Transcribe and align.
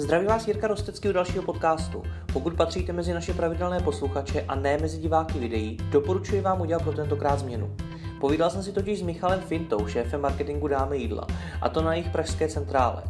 Zdraví 0.00 0.26
vás 0.26 0.48
Jirka 0.48 0.66
Rostecký 0.66 1.08
u 1.08 1.12
dalšího 1.12 1.42
podcastu. 1.42 2.02
Pokud 2.32 2.54
patříte 2.54 2.92
mezi 2.92 3.14
naše 3.14 3.34
pravidelné 3.34 3.80
posluchače 3.80 4.44
a 4.48 4.54
ne 4.54 4.78
mezi 4.78 4.98
diváky 4.98 5.38
videí, 5.38 5.76
doporučuji 5.90 6.40
vám 6.40 6.60
udělat 6.60 6.82
pro 6.82 6.92
tentokrát 6.92 7.38
změnu. 7.38 7.76
Povídal 8.20 8.50
jsem 8.50 8.62
si 8.62 8.72
totiž 8.72 8.98
s 8.98 9.02
Michalem 9.02 9.40
Fintou, 9.40 9.86
šéfem 9.86 10.20
marketingu 10.20 10.68
Dáme 10.68 10.96
jídla, 10.96 11.26
a 11.60 11.68
to 11.68 11.82
na 11.82 11.94
jejich 11.94 12.10
pražské 12.10 12.48
centrále. 12.48 13.02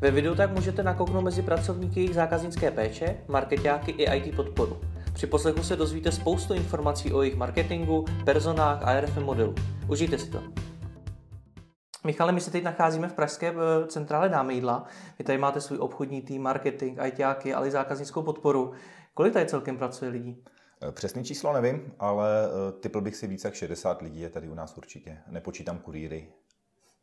Ve 0.00 0.10
videu 0.10 0.34
tak 0.34 0.50
můžete 0.50 0.82
nakouknout 0.82 1.24
mezi 1.24 1.42
pracovníky 1.42 2.00
jejich 2.00 2.14
zákaznické 2.14 2.70
péče, 2.70 3.16
marketáky 3.28 3.90
i 3.90 4.16
IT 4.16 4.36
podporu. 4.36 4.76
Při 5.12 5.26
poslechu 5.26 5.62
se 5.62 5.76
dozvíte 5.76 6.12
spoustu 6.12 6.54
informací 6.54 7.12
o 7.12 7.22
jejich 7.22 7.36
marketingu, 7.36 8.04
personách 8.24 8.82
a 8.82 9.00
RFM 9.00 9.22
modelu. 9.22 9.54
Užijte 9.88 10.18
si 10.18 10.30
to. 10.30 10.67
Michale, 12.08 12.32
my 12.32 12.40
se 12.40 12.50
teď 12.50 12.64
nacházíme 12.64 13.08
v 13.08 13.12
pražské 13.12 13.48
eh, 13.48 13.86
centrále 13.86 14.28
Dáme 14.28 14.54
jídla. 14.54 14.84
Vy 15.18 15.24
tady 15.24 15.38
máte 15.38 15.60
svůj 15.60 15.78
obchodní 15.78 16.22
tým, 16.22 16.42
marketing, 16.42 16.98
ITáky, 17.06 17.54
ale 17.54 17.68
i 17.68 17.70
zákaznickou 17.70 18.22
podporu. 18.22 18.72
Kolik 19.14 19.32
tady 19.32 19.46
celkem 19.46 19.76
pracuje 19.76 20.10
lidí? 20.10 20.44
Eh, 20.82 20.92
přesný 20.92 21.24
číslo 21.24 21.52
nevím, 21.52 21.92
ale 21.98 22.28
eh, 22.44 22.72
typl 22.72 23.00
bych 23.00 23.16
si 23.16 23.26
více 23.26 23.48
jak 23.48 23.54
60 23.54 24.02
lidí 24.02 24.20
je 24.20 24.30
tady 24.30 24.48
u 24.48 24.54
nás 24.54 24.78
určitě. 24.78 25.18
Nepočítám 25.26 25.78
kurýry. 25.78 26.28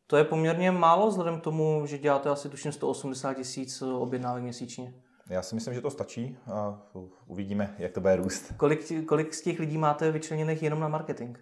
To 0.08 0.18
je 0.18 0.24
poměrně 0.24 0.72
málo 0.72 1.08
vzhledem 1.08 1.40
k 1.40 1.44
tomu, 1.44 1.86
že 1.86 1.98
děláte 1.98 2.30
asi 2.30 2.50
tuším 2.50 2.72
180 2.72 3.34
tisíc 3.34 3.82
objednávek 3.82 4.44
měsíčně. 4.44 4.94
Já 5.30 5.42
si 5.42 5.56
myslím, 5.56 5.74
že 5.74 5.82
to 5.82 5.90
stačí 5.90 6.38
a 6.52 6.82
uvidíme, 7.28 7.76
jak 7.78 7.92
to 7.92 8.02
bude 8.02 8.16
růst. 8.16 8.54
Kolik, 8.58 9.06
kolik 9.06 9.34
z 9.34 9.42
těch 9.42 9.60
lidí 9.60 9.78
máte 9.78 10.12
vyčleněných 10.12 10.64
jenom 10.64 10.80
na 10.80 10.88
marketing? 10.88 11.38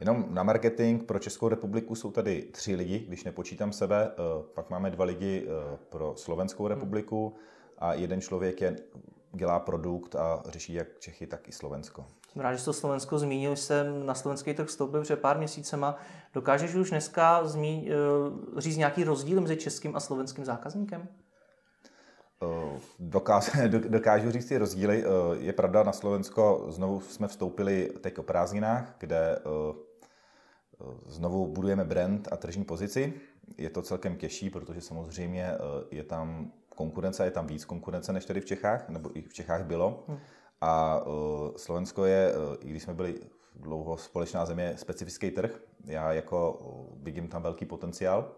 Jenom 0.00 0.26
na 0.28 0.42
marketing 0.42 1.02
pro 1.02 1.18
Českou 1.18 1.48
republiku 1.48 1.94
jsou 1.94 2.10
tady 2.10 2.42
tři 2.52 2.74
lidi, 2.74 2.98
když 2.98 3.24
nepočítám 3.24 3.72
sebe, 3.72 4.10
eh, 4.10 4.14
pak 4.54 4.70
máme 4.70 4.90
dva 4.90 5.04
lidi 5.04 5.46
eh, 5.46 5.76
pro 5.88 6.14
Slovenskou 6.16 6.68
republiku 6.68 7.34
a 7.78 7.94
jeden 7.94 8.20
člověk 8.20 8.60
je, 8.60 8.76
dělá 9.32 9.58
produkt 9.58 10.16
a 10.16 10.42
řeší 10.48 10.74
jak 10.74 10.98
Čechy, 10.98 11.26
tak 11.26 11.48
i 11.48 11.52
Slovensko. 11.52 12.06
Jsem 12.32 12.42
rád, 12.42 12.54
že 12.54 12.64
to 12.64 12.72
Slovensko 12.72 13.18
zmínil, 13.18 13.56
jsem 13.56 14.06
na 14.06 14.14
slovenský 14.14 14.54
trh 14.54 14.68
vstoupil 14.68 15.02
před 15.02 15.20
pár 15.20 15.38
měsícema. 15.38 15.96
Dokážeš 16.34 16.74
už 16.74 16.90
dneska 16.90 17.44
zmí, 17.44 17.90
eh, 17.90 18.60
říct 18.60 18.76
nějaký 18.76 19.04
rozdíl 19.04 19.40
mezi 19.40 19.56
českým 19.56 19.96
a 19.96 20.00
slovenským 20.00 20.44
zákazníkem? 20.44 21.08
Dokážu, 22.98 23.50
dokážu 23.88 24.30
říct 24.30 24.46
ty 24.46 24.58
rozdíly. 24.58 25.04
Je 25.38 25.52
pravda, 25.52 25.82
na 25.82 25.92
Slovensko 25.92 26.66
znovu 26.68 27.00
jsme 27.00 27.28
vstoupili 27.28 27.92
teď 28.00 28.18
o 28.18 28.22
prázdninách, 28.22 28.94
kde 28.98 29.38
znovu 31.06 31.46
budujeme 31.46 31.84
brand 31.84 32.28
a 32.32 32.36
tržní 32.36 32.64
pozici. 32.64 33.14
Je 33.58 33.70
to 33.70 33.82
celkem 33.82 34.16
těžší, 34.16 34.50
protože 34.50 34.80
samozřejmě 34.80 35.44
eh, 35.44 35.58
je 35.90 36.04
tam 36.04 36.52
konkurence, 36.68 37.24
je 37.24 37.30
tam 37.30 37.46
víc 37.46 37.64
konkurence 37.64 38.12
než 38.12 38.24
tady 38.24 38.40
v 38.40 38.44
Čechách, 38.44 38.88
nebo 38.88 39.18
i 39.18 39.22
v 39.22 39.34
Čechách 39.34 39.64
bylo. 39.64 40.04
Hmm. 40.08 40.18
A 40.60 41.00
eh, 41.06 41.58
Slovensko 41.58 42.04
je, 42.04 42.32
eh, 42.32 42.56
i 42.60 42.68
když 42.68 42.82
jsme 42.82 42.94
byli 42.94 43.20
dlouho 43.54 43.96
společná 43.96 44.46
země, 44.46 44.74
specifický 44.76 45.30
trh. 45.30 45.60
Já 45.84 46.12
jako 46.12 46.58
vidím 47.02 47.28
tam 47.28 47.42
velký 47.42 47.64
potenciál, 47.64 48.32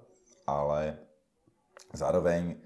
ale 0.47 0.99
zároveň 1.95 2.57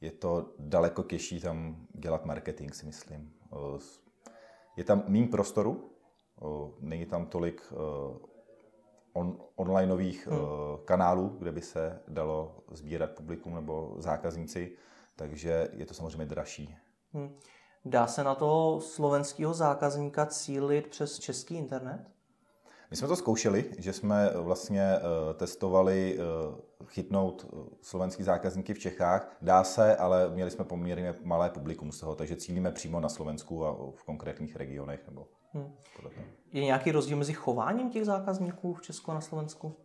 je 0.00 0.10
to 0.10 0.54
daleko 0.58 1.02
těžší 1.02 1.40
tam 1.40 1.86
dělat 1.94 2.24
marketing, 2.24 2.74
si 2.74 2.86
myslím. 2.86 3.32
Je 4.76 4.84
tam 4.84 5.04
méně 5.08 5.26
prostoru, 5.26 5.90
není 6.80 7.06
tam 7.06 7.26
tolik 7.26 7.72
on, 9.16 9.38
onlineových 9.56 10.26
hmm. 10.26 10.40
uh, 10.40 10.46
kanálů, 10.84 11.36
kde 11.38 11.52
by 11.52 11.62
se 11.62 12.00
dalo 12.08 12.56
sbírat 12.70 13.10
publikum 13.10 13.54
nebo 13.54 13.94
zákazníci, 13.98 14.76
takže 15.16 15.68
je 15.72 15.86
to 15.86 15.94
samozřejmě 15.94 16.26
dražší. 16.26 16.76
Hmm. 17.12 17.38
Dá 17.84 18.06
se 18.06 18.24
na 18.24 18.34
toho 18.34 18.80
slovenského 18.80 19.54
zákazníka 19.54 20.26
cílit 20.26 20.86
přes 20.86 21.18
český 21.18 21.54
internet? 21.54 22.15
My 22.90 22.96
jsme 22.96 23.08
to 23.08 23.16
zkoušeli, 23.16 23.64
že 23.78 23.92
jsme 23.92 24.30
vlastně 24.34 24.96
uh, 24.96 25.34
testovali 25.36 26.18
uh, 26.18 26.86
chytnout 26.86 27.46
slovenský 27.80 28.22
zákazníky 28.22 28.74
v 28.74 28.78
Čechách. 28.78 29.36
Dá 29.42 29.64
se, 29.64 29.96
ale 29.96 30.30
měli 30.30 30.50
jsme 30.50 30.64
poměrně 30.64 31.14
malé 31.22 31.50
publikum 31.50 31.92
z 31.92 32.00
toho, 32.00 32.14
takže 32.14 32.36
cílíme 32.36 32.72
přímo 32.72 33.00
na 33.00 33.08
Slovensku 33.08 33.66
a 33.66 33.72
v 33.94 34.04
konkrétních 34.04 34.56
regionech. 34.56 35.00
Nebo 35.08 35.26
hmm. 35.52 35.72
Je 36.52 36.64
nějaký 36.64 36.92
rozdíl 36.92 37.16
mezi 37.16 37.32
chováním 37.32 37.90
těch 37.90 38.04
zákazníků 38.04 38.74
v 38.74 38.82
Česku 38.82 39.10
a 39.10 39.14
na 39.14 39.20
Slovensku? 39.20 39.76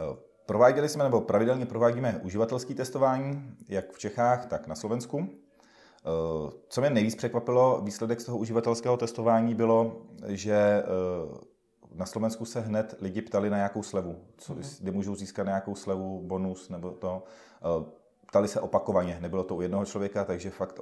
Eh, 0.00 0.16
prováděli 0.46 0.88
jsme, 0.88 1.04
nebo 1.04 1.20
pravidelně 1.20 1.66
provádíme 1.66 2.20
uživatelské 2.22 2.74
testování, 2.74 3.50
jak 3.68 3.92
v 3.92 3.98
Čechách, 3.98 4.46
tak 4.46 4.66
na 4.66 4.74
Slovensku. 4.74 5.28
Eh, 5.28 6.50
co 6.68 6.80
mě 6.80 6.90
nejvíc 6.90 7.14
překvapilo, 7.14 7.80
výsledek 7.84 8.20
z 8.20 8.24
toho 8.24 8.38
uživatelského 8.38 8.96
testování 8.96 9.54
bylo, 9.54 10.02
že 10.26 10.54
eh, 10.54 11.55
na 11.96 12.06
Slovensku 12.06 12.44
se 12.44 12.60
hned 12.60 12.94
lidi 13.00 13.22
ptali 13.22 13.50
na 13.50 13.56
nějakou 13.56 13.82
slevu, 13.82 14.24
co, 14.36 14.54
mm-hmm. 14.54 14.82
kde 14.82 14.92
můžou 14.92 15.14
získat 15.14 15.46
nějakou 15.46 15.74
slevu, 15.74 16.22
bonus 16.22 16.68
nebo 16.68 16.90
to. 16.90 17.24
Ptali 18.26 18.48
se 18.48 18.60
opakovaně, 18.60 19.18
nebylo 19.20 19.44
to 19.44 19.56
u 19.56 19.60
jednoho 19.60 19.84
člověka, 19.84 20.24
takže 20.24 20.50
fakt 20.50 20.80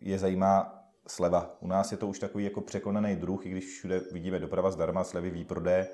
je 0.00 0.18
zajímá, 0.18 0.82
sleva. 1.08 1.56
U 1.60 1.66
nás 1.66 1.92
je 1.92 1.98
to 1.98 2.08
už 2.08 2.18
takový 2.18 2.44
jako 2.44 2.60
překonaný 2.60 3.16
druh, 3.16 3.46
i 3.46 3.50
když 3.50 3.64
všude 3.64 4.00
vidíme 4.12 4.38
doprava 4.38 4.70
zdarma, 4.70 5.04
slevy, 5.04 5.30
výprodej, 5.30 5.86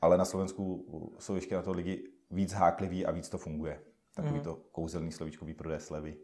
ale 0.00 0.18
na 0.18 0.24
Slovensku 0.24 0.86
jsou 1.18 1.34
ještě 1.34 1.54
na 1.54 1.62
to 1.62 1.72
lidi 1.72 2.04
víc 2.30 2.52
hákliví 2.52 3.06
a 3.06 3.10
víc 3.10 3.28
to 3.28 3.38
funguje. 3.38 3.80
Takový 4.14 4.34
mm. 4.34 4.40
to 4.40 4.58
kouzelný 4.72 5.12
slovíčko 5.12 5.44
výprodej 5.44 5.80
slevy. 5.80 6.16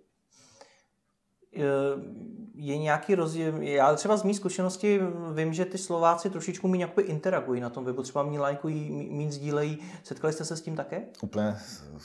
Je 2.55 2.79
nějaký 2.79 3.15
rozdíl, 3.15 3.63
já 3.63 3.95
třeba 3.95 4.17
z 4.17 4.23
mých 4.23 4.37
zkušenosti 4.37 5.01
vím, 5.35 5.53
že 5.53 5.65
ty 5.65 5.79
Slováci 5.79 6.31
trošičku 6.31 6.69
méně 6.69 6.89
interagují 7.03 7.61
na 7.61 7.71
tom 7.71 7.85
webu, 7.85 8.03
třeba 8.03 8.23
méně 8.23 8.41
lajkují, 8.41 9.09
méně 9.11 9.33
sdílejí. 9.33 9.79
Setkali 10.03 10.33
jste 10.33 10.45
se 10.45 10.57
s 10.57 10.61
tím 10.61 10.77
také? 10.77 11.03
Úplně 11.23 11.57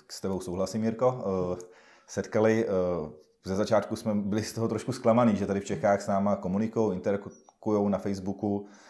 s 0.09 0.21
tebou 0.21 0.39
souhlasím, 0.39 0.83
Jirko. 0.83 1.23
Eh, 1.55 1.61
setkali 2.07 2.65
eh, 2.67 2.69
ze 3.45 3.55
začátku 3.55 3.95
jsme 3.95 4.15
byli 4.15 4.43
z 4.43 4.53
toho 4.53 4.67
trošku 4.67 4.91
zklamaný, 4.91 5.35
že 5.35 5.45
tady 5.45 5.59
v 5.59 5.65
Čechách 5.65 6.01
s 6.01 6.07
náma 6.07 6.35
komunikují, 6.35 6.95
interakují 6.95 7.89
na 7.89 7.97
Facebooku, 7.97 8.67
eh, 8.67 8.88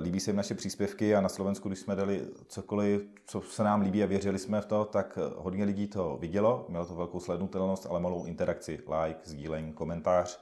líbí 0.00 0.20
se 0.20 0.30
jim 0.30 0.36
naše 0.36 0.54
příspěvky 0.54 1.14
a 1.14 1.20
na 1.20 1.28
Slovensku, 1.28 1.68
když 1.68 1.78
jsme 1.78 1.96
dali 1.96 2.28
cokoliv, 2.48 3.08
co 3.26 3.40
se 3.40 3.64
nám 3.64 3.80
líbí 3.80 4.02
a 4.02 4.06
věřili 4.06 4.38
jsme 4.38 4.60
v 4.60 4.66
to, 4.66 4.84
tak 4.84 5.18
eh, 5.18 5.34
hodně 5.36 5.64
lidí 5.64 5.86
to 5.86 6.16
vidělo, 6.20 6.66
mělo 6.68 6.86
to 6.86 6.94
velkou 6.94 7.20
slednutelnost, 7.20 7.86
ale 7.86 8.00
malou 8.00 8.24
interakci, 8.24 8.80
like, 9.02 9.20
sdílení, 9.24 9.72
komentář. 9.72 10.40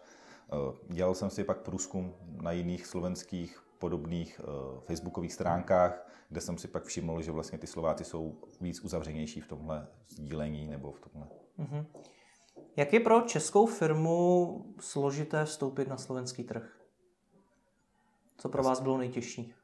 Eh, 0.53 0.57
dělal 0.89 1.15
jsem 1.15 1.31
si 1.31 1.45
pak 1.45 1.59
průzkum 1.59 2.15
na 2.43 2.53
jiných 2.53 2.87
slovenských 2.87 3.61
podobných 3.79 4.41
facebookových 4.81 5.33
stránkách, 5.33 6.07
kde 6.29 6.41
jsem 6.41 6.59
si 6.59 6.69
pak 6.69 6.85
všiml, 6.85 7.23
že 7.23 7.33
vlastně 7.33 7.59
ty 7.59 7.67
Slováci 7.67 8.05
jsou 8.05 8.35
víc 8.61 8.81
uzavřenější 8.81 9.41
v 9.41 9.49
tomhle 9.49 9.87
sdílení 10.09 10.67
nebo 10.67 10.93
v 10.93 11.01
tomhle. 11.01 11.29
Mm-hmm. 11.59 11.85
Jak 12.77 12.93
je 12.93 13.01
pro 13.01 13.21
českou 13.21 13.67
firmu 13.67 14.65
složité 14.81 15.45
vstoupit 15.45 15.89
na 15.89 15.97
slovenský 15.97 16.45
trh? 16.45 16.84
Co 18.39 18.49
pro 18.49 18.63
vás 18.63 18.81
bylo 18.81 18.99
nejtěžší? 18.99 19.55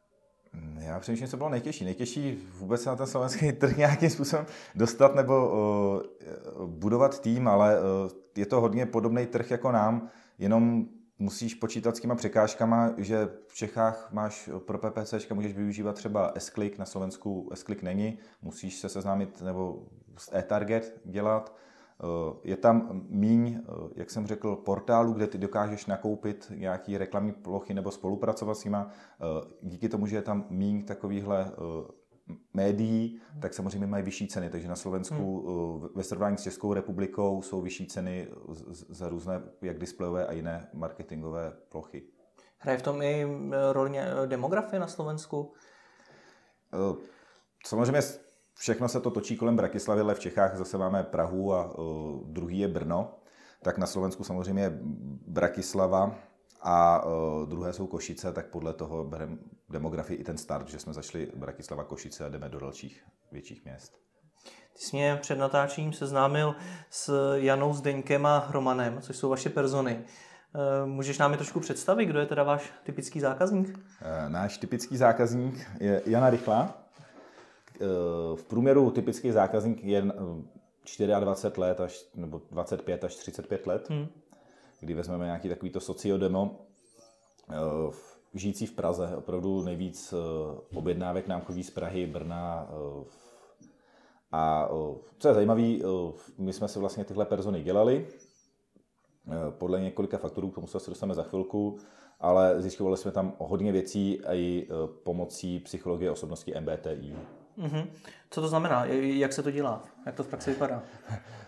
Já 0.78 1.00
přemýšlím, 1.00 1.28
co 1.28 1.36
bylo 1.36 1.48
nejtěžší. 1.48 1.84
Nejtěžší 1.84 2.48
vůbec 2.58 2.84
na 2.84 2.96
ten 2.96 3.06
slovenský 3.06 3.52
trh 3.60 3.76
nějakým 3.76 4.10
způsobem 4.10 4.46
dostat 4.74 5.14
nebo 5.14 5.48
uh, 5.48 6.66
budovat 6.66 7.20
tým, 7.20 7.48
ale 7.48 7.80
uh, 7.80 8.10
je 8.36 8.46
to 8.46 8.60
hodně 8.60 8.86
podobný 8.86 9.26
trh 9.26 9.50
jako 9.50 9.72
nám, 9.72 10.08
jenom 10.38 10.86
musíš 11.18 11.54
počítat 11.54 11.96
s 11.96 12.00
těma 12.00 12.14
překážkama, 12.14 12.94
že 12.96 13.28
v 13.46 13.54
Čechách 13.54 14.08
máš 14.12 14.50
pro 14.58 14.78
PPC, 14.78 15.14
můžeš 15.32 15.52
využívat 15.52 15.96
třeba 15.96 16.32
S-Click, 16.36 16.78
na 16.78 16.84
Slovensku 16.84 17.50
S-Click 17.54 17.82
není, 17.82 18.18
musíš 18.42 18.78
se 18.78 18.88
seznámit 18.88 19.40
nebo 19.42 19.82
s 20.16 20.34
e-target 20.34 21.00
dělat, 21.04 21.56
je 22.44 22.56
tam 22.56 23.02
míň, 23.08 23.58
eh, 23.58 23.72
jak 23.96 24.10
jsem 24.10 24.26
řekl, 24.26 24.56
portálů, 24.56 25.12
kde 25.12 25.26
ty 25.26 25.38
dokážeš 25.38 25.86
nakoupit 25.86 26.52
nějaký 26.54 26.98
reklamní 26.98 27.32
plochy 27.32 27.74
nebo 27.74 27.90
spolupracovat 27.90 28.54
s 28.54 28.64
nima. 28.64 28.90
Eh, 28.90 29.46
díky 29.62 29.88
tomu, 29.88 30.06
že 30.06 30.16
je 30.16 30.22
tam 30.22 30.46
míň 30.50 30.84
takovýchhle 30.84 31.52
médií, 32.54 33.20
tak 33.40 33.54
samozřejmě 33.54 33.86
mají 33.86 34.04
vyšší 34.04 34.28
ceny. 34.28 34.50
Takže 34.50 34.68
na 34.68 34.76
Slovensku 34.76 35.48
hmm. 35.78 35.88
ve 35.94 36.02
srovnání 36.02 36.38
s 36.38 36.42
Českou 36.42 36.74
republikou 36.74 37.42
jsou 37.42 37.60
vyšší 37.60 37.86
ceny 37.86 38.28
za 38.88 39.08
různé 39.08 39.42
jak 39.62 39.78
displejové 39.78 40.26
a 40.26 40.32
jiné 40.32 40.68
marketingové 40.72 41.52
plochy. 41.68 42.02
Hraje 42.58 42.78
v 42.78 42.82
tom 42.82 43.02
i 43.02 43.26
roli 43.72 43.98
demografie 44.26 44.80
na 44.80 44.86
Slovensku? 44.86 45.52
Samozřejmě 47.66 48.02
všechno 48.60 48.88
se 48.88 49.00
to 49.00 49.10
točí 49.10 49.36
kolem 49.36 49.56
Bratislavy, 49.56 50.00
ale 50.00 50.14
v 50.14 50.18
Čechách 50.20 50.56
zase 50.56 50.78
máme 50.78 51.02
Prahu 51.02 51.54
a 51.54 51.78
uh, 51.78 52.26
druhý 52.26 52.58
je 52.58 52.68
Brno. 52.68 53.14
Tak 53.62 53.78
na 53.78 53.86
Slovensku 53.86 54.24
samozřejmě 54.24 54.62
je 54.62 54.78
Bratislava 55.26 56.14
a 56.62 57.04
uh, 57.04 57.48
druhé 57.48 57.72
jsou 57.72 57.86
Košice, 57.86 58.32
tak 58.32 58.46
podle 58.46 58.72
toho 58.72 59.04
bereme 59.04 59.36
demografii 59.68 60.20
i 60.20 60.24
ten 60.24 60.38
start, 60.38 60.68
že 60.68 60.78
jsme 60.78 60.92
zašli 60.92 61.32
Bratislava, 61.36 61.84
Košice 61.84 62.24
a 62.24 62.28
jdeme 62.28 62.48
do 62.48 62.60
dalších 62.60 63.04
větších 63.32 63.64
měst. 63.64 63.92
Ty 64.72 64.84
jsi 64.84 64.96
mě 64.96 65.18
před 65.20 65.38
natáčením 65.38 65.92
seznámil 65.92 66.54
s 66.90 67.34
Janou 67.34 67.72
Zdeňkem 67.72 68.26
a 68.26 68.48
Romanem, 68.50 69.00
což 69.00 69.16
jsou 69.16 69.28
vaše 69.28 69.50
persony. 69.50 70.04
Eh, 70.54 70.86
můžeš 70.86 71.18
nám 71.18 71.30
je 71.30 71.36
trošku 71.36 71.60
představit, 71.60 72.06
kdo 72.06 72.18
je 72.18 72.26
teda 72.26 72.42
váš 72.42 72.72
typický 72.82 73.20
zákazník? 73.20 73.78
Náš 74.28 74.58
typický 74.58 74.96
zákazník 74.96 75.70
je 75.80 76.02
Jana 76.06 76.30
Rychlá. 76.30 76.79
Eh, 77.80 78.36
v 78.36 78.44
průměru 78.44 78.90
typický 78.90 79.30
zákazník 79.30 79.84
je 79.84 80.02
24 80.02 81.60
let 81.60 81.80
až, 81.80 82.04
nebo 82.14 82.40
25 82.50 83.04
až 83.04 83.14
35 83.14 83.66
let, 83.66 83.90
hmm. 83.90 84.06
kdy 84.80 84.94
vezmeme 84.94 85.24
nějaký 85.24 85.48
takovýto 85.48 85.80
sociodemo, 85.80 86.66
žijící 88.34 88.66
v 88.66 88.72
Praze, 88.72 89.16
opravdu 89.16 89.62
nejvíc 89.62 90.14
objednávek 90.74 91.28
nám 91.28 91.40
chodí 91.40 91.62
z 91.62 91.70
Prahy, 91.70 92.06
Brna, 92.06 92.68
a 94.32 94.68
co 95.18 95.28
je 95.28 95.34
zajímavé, 95.34 95.62
my 96.38 96.52
jsme 96.52 96.68
si 96.68 96.78
vlastně 96.78 97.04
tyhle 97.04 97.24
persony 97.24 97.62
dělali, 97.62 98.06
podle 99.50 99.80
několika 99.80 100.18
faktorů, 100.18 100.50
k 100.50 100.54
tomu 100.54 100.66
se 100.66 100.90
dostaneme 100.90 101.14
za 101.14 101.22
chvilku, 101.22 101.78
ale 102.20 102.62
zjišťovali 102.62 102.96
jsme 102.96 103.10
tam 103.10 103.36
hodně 103.38 103.72
věcí 103.72 104.20
i 104.32 104.68
pomocí 105.02 105.60
psychologie 105.60 106.10
osobnosti 106.10 106.54
MBTI. 106.60 107.14
Mm-hmm. 107.60 107.86
Co 108.30 108.40
to 108.40 108.48
znamená? 108.48 108.84
Jak 108.94 109.32
se 109.32 109.42
to 109.42 109.50
dělá? 109.50 109.82
Jak 110.06 110.14
to 110.14 110.22
v 110.22 110.28
praxi 110.28 110.50
vypadá? 110.50 110.82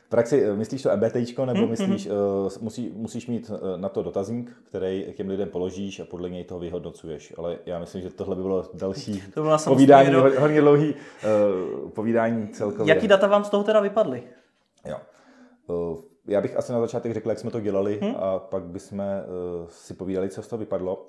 V 0.06 0.08
praxi 0.08 0.44
eh, 0.44 0.56
myslíš 0.56 0.82
to 0.82 0.96
MBTI, 0.96 1.34
nebo 1.46 1.60
mm-hmm. 1.60 1.68
myslíš, 1.68 2.06
uh, 2.06 2.12
musí, 2.60 2.92
musíš 2.96 3.26
mít 3.26 3.50
uh, 3.50 3.80
na 3.80 3.88
to 3.88 4.02
dotazník, 4.02 4.56
který 4.68 5.12
těm 5.16 5.28
lidem 5.28 5.48
položíš 5.48 6.00
a 6.00 6.04
podle 6.04 6.30
něj 6.30 6.44
toho 6.44 6.60
vyhodnocuješ. 6.60 7.34
Ale 7.38 7.58
já 7.66 7.78
myslím, 7.78 8.02
že 8.02 8.10
tohle 8.10 8.36
by 8.36 8.42
bylo 8.42 8.70
další 8.74 9.22
to 9.34 9.42
bylo 9.42 9.58
povídání, 9.64 10.10
do... 10.10 10.40
hodně 10.40 10.60
dlouhý 10.60 10.94
uh, 10.94 11.90
povídání 11.90 12.48
celkově. 12.48 12.94
Jaký 12.94 13.08
data 13.08 13.26
vám 13.26 13.44
z 13.44 13.50
toho 13.50 13.64
teda 13.64 13.80
vypadly? 13.80 14.22
Jo. 14.86 14.96
Uh, 15.66 15.98
já 16.26 16.40
bych 16.40 16.56
asi 16.56 16.72
na 16.72 16.80
začátek 16.80 17.14
řekl, 17.14 17.28
jak 17.28 17.38
jsme 17.38 17.50
to 17.50 17.60
dělali 17.60 17.98
hmm? 18.02 18.14
a 18.18 18.38
pak 18.38 18.62
bychom 18.62 18.98
uh, 18.98 19.04
si 19.68 19.94
povídali, 19.94 20.28
co 20.28 20.42
z 20.42 20.48
toho 20.48 20.60
vypadlo. 20.60 21.06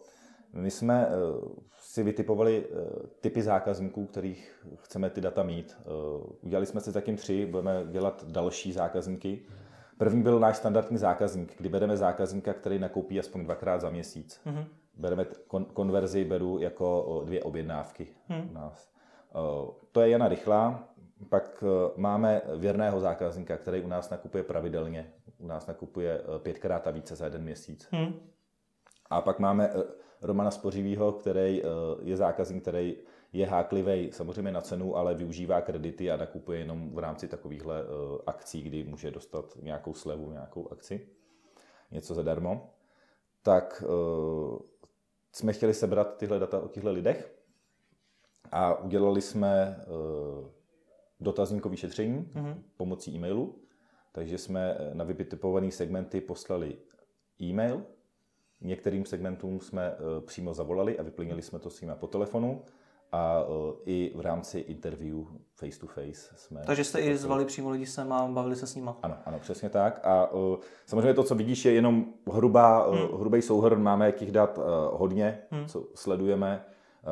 My 0.54 0.72
jsme 0.72 1.08
uh, 1.08 1.50
si 1.78 2.04
vytipovali 2.04 2.66
uh, 2.66 2.78
typy 3.22 3.42
zákazníků, 3.42 4.06
kterých 4.06 4.66
chceme 4.76 5.10
ty 5.10 5.22
data 5.22 5.44
mít. 5.44 5.78
Uh, 5.86 6.26
udělali 6.42 6.66
jsme 6.66 6.82
si 6.82 6.92
zatím 6.92 7.16
tři, 7.16 7.46
budeme 7.46 7.86
dělat 7.92 8.26
další 8.28 8.74
zákazníky. 8.74 9.46
První 9.98 10.24
byl 10.24 10.40
náš 10.40 10.58
standardní 10.58 10.98
zákazník, 10.98 11.58
kdy 11.58 11.70
bereme 11.70 11.98
zákazníka, 11.98 12.54
který 12.54 12.80
nakoupí 12.80 13.20
aspoň 13.20 13.44
dvakrát 13.44 13.82
za 13.82 13.90
měsíc. 13.90 14.42
Hmm. 14.46 14.66
Bereme 14.98 15.24
kon- 15.24 15.66
konverzi, 15.66 16.26
beru 16.26 16.60
jako 16.60 17.22
dvě 17.26 17.44
objednávky 17.44 18.08
hmm. 18.28 18.50
u 18.50 18.54
nás. 18.54 18.92
Uh, 19.36 19.72
to 19.92 20.02
je 20.02 20.10
Jana 20.10 20.28
Rychlá, 20.28 20.90
pak 21.30 21.64
máme 21.96 22.42
věrného 22.58 23.00
zákazníka, 23.00 23.58
který 23.58 23.82
u 23.82 23.88
nás 23.88 24.10
nakupuje 24.10 24.44
pravidelně. 24.44 25.14
U 25.38 25.48
nás 25.48 25.68
nakupuje 25.68 26.22
pětkrát 26.38 26.88
a 26.88 26.92
více 26.92 27.16
za 27.16 27.26
jeden 27.26 27.44
měsíc. 27.44 27.88
Hmm. 27.92 28.14
A 29.10 29.22
pak 29.22 29.40
máme 29.40 29.70
Romana 30.24 30.52
Spořivýho, 30.52 31.12
který 31.12 31.64
eh, 31.64 31.68
je 32.02 32.18
zákazník, 32.18 32.62
který 32.62 32.98
je 33.34 33.48
háklivý 33.48 34.12
samozřejmě 34.12 34.52
na 34.52 34.62
cenu, 34.62 34.98
ale 34.98 35.16
využívá 35.16 35.62
kredity 35.62 36.12
a 36.12 36.18
nakupuje 36.18 36.60
jenom 36.60 36.90
v 36.90 37.00
rámci 37.00 37.28
takovýchhle 37.28 37.81
eh, 37.81 38.22
akcí, 38.25 38.62
kdy 38.62 38.84
může 38.84 39.12
dostat 39.12 39.58
nějakou 39.62 39.94
slevu, 39.94 40.31
nějakou 40.31 40.72
akci, 40.72 41.08
něco 41.92 42.14
zadarmo. 42.14 42.70
Tak 43.42 43.84
eh, 43.86 44.60
jsme 45.31 45.54
chtěli 45.54 45.74
sebrat 45.74 46.18
tyhle 46.18 46.40
data 46.40 46.60
o 46.60 46.68
těchto 46.68 46.92
lidech 46.92 47.36
a 48.52 48.80
udělali 48.80 49.22
jsme 49.22 49.80
dotazníkové 51.19 51.78
šetření 51.78 52.31
mm-hmm. 52.34 52.56
pomocí 52.78 53.16
e-mailu. 53.16 53.56
Takže 54.12 54.38
jsme 54.38 54.78
na 54.94 55.04
vytypované 55.04 55.72
segmenty 55.72 56.22
poslali 56.22 56.78
e-mail, 57.42 57.86
Některým 58.63 59.06
segmentům 59.06 59.60
jsme 59.60 59.92
eh, 59.92 60.21
přímo 60.21 60.54
zavolali 60.54 61.00
a 61.00 61.04
vyplnili 61.04 61.42
jsme 61.42 61.60
to 61.60 61.69
s 61.69 61.81
nimi 61.81 61.94
po 61.95 62.07
telefonu 62.07 62.62
a 63.12 63.44
eh, 63.44 63.74
i 63.86 64.12
v 64.15 64.21
rámci 64.21 64.60
interview 64.60 65.18
face 65.56 65.80
to 65.80 65.88
face 65.88 66.33
jsme... 66.36 66.62
Takže 66.65 66.83
jste 66.83 67.00
i 67.00 67.18
zvali 67.18 67.45
přímo 67.45 67.69
lidi 67.69 67.86
sem 67.86 68.13
a 68.13 68.27
bavili 68.27 68.56
se 68.56 68.68
s 68.68 68.75
nimi. 68.75 68.89
Ano, 69.04 69.18
ano, 69.25 69.39
přesně 69.39 69.69
tak. 69.69 70.00
A 70.04 70.31
uh, 70.31 70.57
samozřejmě 70.86 71.13
to, 71.13 71.24
co 71.24 71.36
vidíš, 71.36 71.65
je 71.65 71.74
jenom 71.74 72.06
hrubá, 72.31 72.89
hmm. 72.89 73.01
uh, 73.01 73.19
hrubý 73.19 73.42
souhrn. 73.42 73.83
Máme 73.83 74.06
jakých 74.06 74.31
dat 74.31 74.57
uh, 74.57 74.63
hodně, 75.00 75.39
hmm. 75.51 75.66
co 75.66 75.88
sledujeme. 75.95 76.66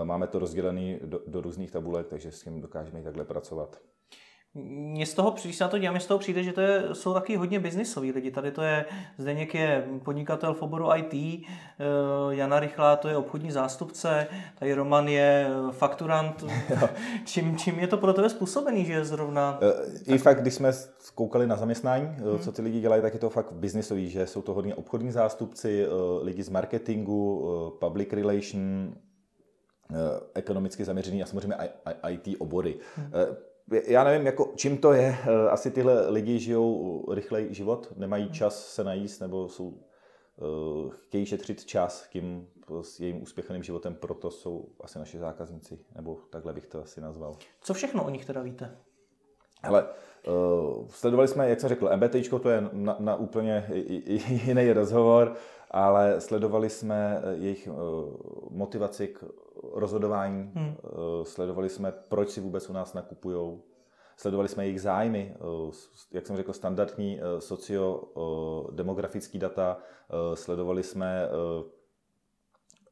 Máme 0.04 0.27
to 0.27 0.39
rozdělené 0.39 1.00
do, 1.06 1.21
do 1.27 1.42
různých 1.42 1.71
tabulek, 1.71 2.07
takže 2.07 2.31
s 2.31 2.44
tím 2.44 2.62
dokážeme 2.62 3.00
i 3.00 3.04
takhle 3.04 3.25
pracovat. 3.25 3.81
Mně 4.56 5.06
z 5.06 5.13
toho, 5.13 5.36
když 5.42 5.56
se 5.56 5.63
na 5.63 5.69
to 5.69 5.77
dělám, 5.77 6.00
z 6.00 6.06
toho 6.06 6.19
přijde, 6.19 6.44
že 6.44 6.53
to 6.53 6.62
je, 6.62 6.83
jsou 6.94 7.13
taky 7.13 7.36
hodně 7.36 7.59
biznisoví 7.59 8.12
lidi. 8.12 8.31
Tady 8.31 8.51
to 8.51 8.62
je, 8.62 8.86
Zdeněk 9.18 9.56
je 9.56 9.88
podnikatel 10.03 10.53
v 10.53 10.62
oboru 10.62 10.89
IT, 10.95 11.13
eh, 11.13 11.45
Jana 12.30 12.59
Rychlá 12.59 12.95
to 12.95 13.07
je 13.07 13.18
obchodní 13.18 13.51
zástupce, 13.51 14.27
tady 14.59 14.74
Roman 14.74 15.07
je 15.07 15.48
eh, 15.48 15.71
fakturant. 15.71 16.44
čím, 17.25 17.57
čím 17.57 17.80
je 17.80 17.88
to 17.88 17.98
pro 17.98 18.13
tebe 18.13 18.30
způsobený, 18.30 18.86
že 18.86 18.94
je 18.94 19.06
zrovna... 19.06 19.59
Eh, 20.07 20.13
I 20.13 20.18
fakt, 20.18 20.42
když 20.42 20.54
jsme 20.54 20.71
koukali 21.15 21.47
na 21.47 21.56
zaměstnání, 21.56 22.06
hmm. 22.06 22.39
co 22.39 22.51
ty 22.51 22.62
lidi 22.62 22.81
dělají, 22.81 23.01
tak 23.01 23.13
je 23.13 23.19
to 23.19 23.30
fakt 23.30 23.51
biznisový, 23.51 24.09
že 24.09 24.27
jsou 24.27 24.42
to 24.42 24.54
hodně 24.54 24.75
obchodní 24.75 25.12
zástupci, 25.12 25.86
lidi 26.21 26.44
z 26.44 26.50
marketingu, 26.50 27.50
public 27.80 28.13
relation, 28.13 28.94
ekonomicky 30.33 30.86
zaměřený 30.86 31.24
a 31.24 31.25
samozřejmě 31.25 31.56
IT 32.09 32.36
obory. 32.39 32.75
Hmm 32.95 33.12
já 33.71 34.03
nevím, 34.03 34.25
jako, 34.25 34.51
čím 34.56 34.77
to 34.77 34.94
je. 34.94 35.18
Eh, 35.23 35.50
asi 35.50 35.71
tyhle 35.71 36.09
lidi 36.09 36.39
žijou 36.39 37.06
rychlej 37.13 37.47
život, 37.53 37.94
nemají 37.95 38.23
hmm. 38.23 38.33
čas 38.33 38.73
se 38.73 38.83
najíst 38.83 39.21
nebo 39.21 39.50
jsou, 39.50 39.65
uh, 39.65 40.91
chtějí 40.91 41.25
šetřit 41.25 41.65
čas 41.65 42.07
tím 42.09 42.47
s 42.81 43.00
jejím 43.00 43.21
úspěchaným 43.21 43.63
životem, 43.63 43.95
proto 43.95 44.31
jsou 44.31 44.69
asi 44.81 45.00
naši 45.00 45.18
zákazníci, 45.18 45.79
nebo 45.95 46.19
takhle 46.29 46.53
bych 46.53 46.65
to 46.65 46.81
asi 46.81 47.01
nazval. 47.01 47.35
Co 47.62 47.73
všechno 47.73 48.06
o 48.06 48.09
nich 48.09 48.25
teda 48.25 48.41
víte? 48.41 48.77
Hele, 49.63 49.85
uh, 50.27 50.88
sledovali 50.88 51.27
jsme, 51.27 51.50
jak 51.50 51.59
jsem 51.59 51.69
řekl, 51.69 51.89
MBT, 51.95 52.41
to 52.41 52.50
je 52.50 52.69
na, 52.71 52.95
na 53.00 53.15
úplně 53.15 53.69
jiný 54.27 54.73
rozhovor, 54.73 55.35
ale 55.71 56.21
sledovali 56.21 56.69
jsme 56.69 57.21
jejich 57.31 57.68
uh, 57.68 57.75
motivaci 58.50 59.07
k 59.07 59.23
rozhodování, 59.63 60.52
hmm. 60.56 60.75
Eh, 60.86 61.25
sledovali 61.25 61.69
jsme, 61.69 61.92
proč 61.92 62.30
si 62.30 62.42
vůbec 62.42 62.69
u 62.69 62.74
nás 62.74 62.94
nakupují, 62.94 63.60
sledovali 64.18 64.50
jsme 64.50 64.66
jejich 64.66 64.81
zájmy, 64.81 65.36
eh, 65.36 65.40
jak 66.12 66.28
jsem 66.28 66.36
řekl, 66.38 66.54
standardní 66.54 67.19
eh, 67.19 67.42
sociodemografické 67.42 69.38
data, 69.38 69.78
sledovali 70.34 70.84
jsme 70.84 71.28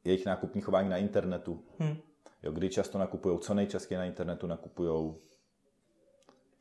jejich 0.04 0.26
nákupní 0.26 0.60
chování 0.60 0.88
na 0.88 0.96
internetu, 0.96 1.64
hmm. 1.78 1.96
jo, 2.42 2.52
kdy 2.52 2.68
často 2.68 2.98
nakupují, 2.98 3.38
co 3.38 3.54
nejčastěji 3.54 3.98
na 3.98 4.04
internetu 4.04 4.46
nakupují, 4.46 5.14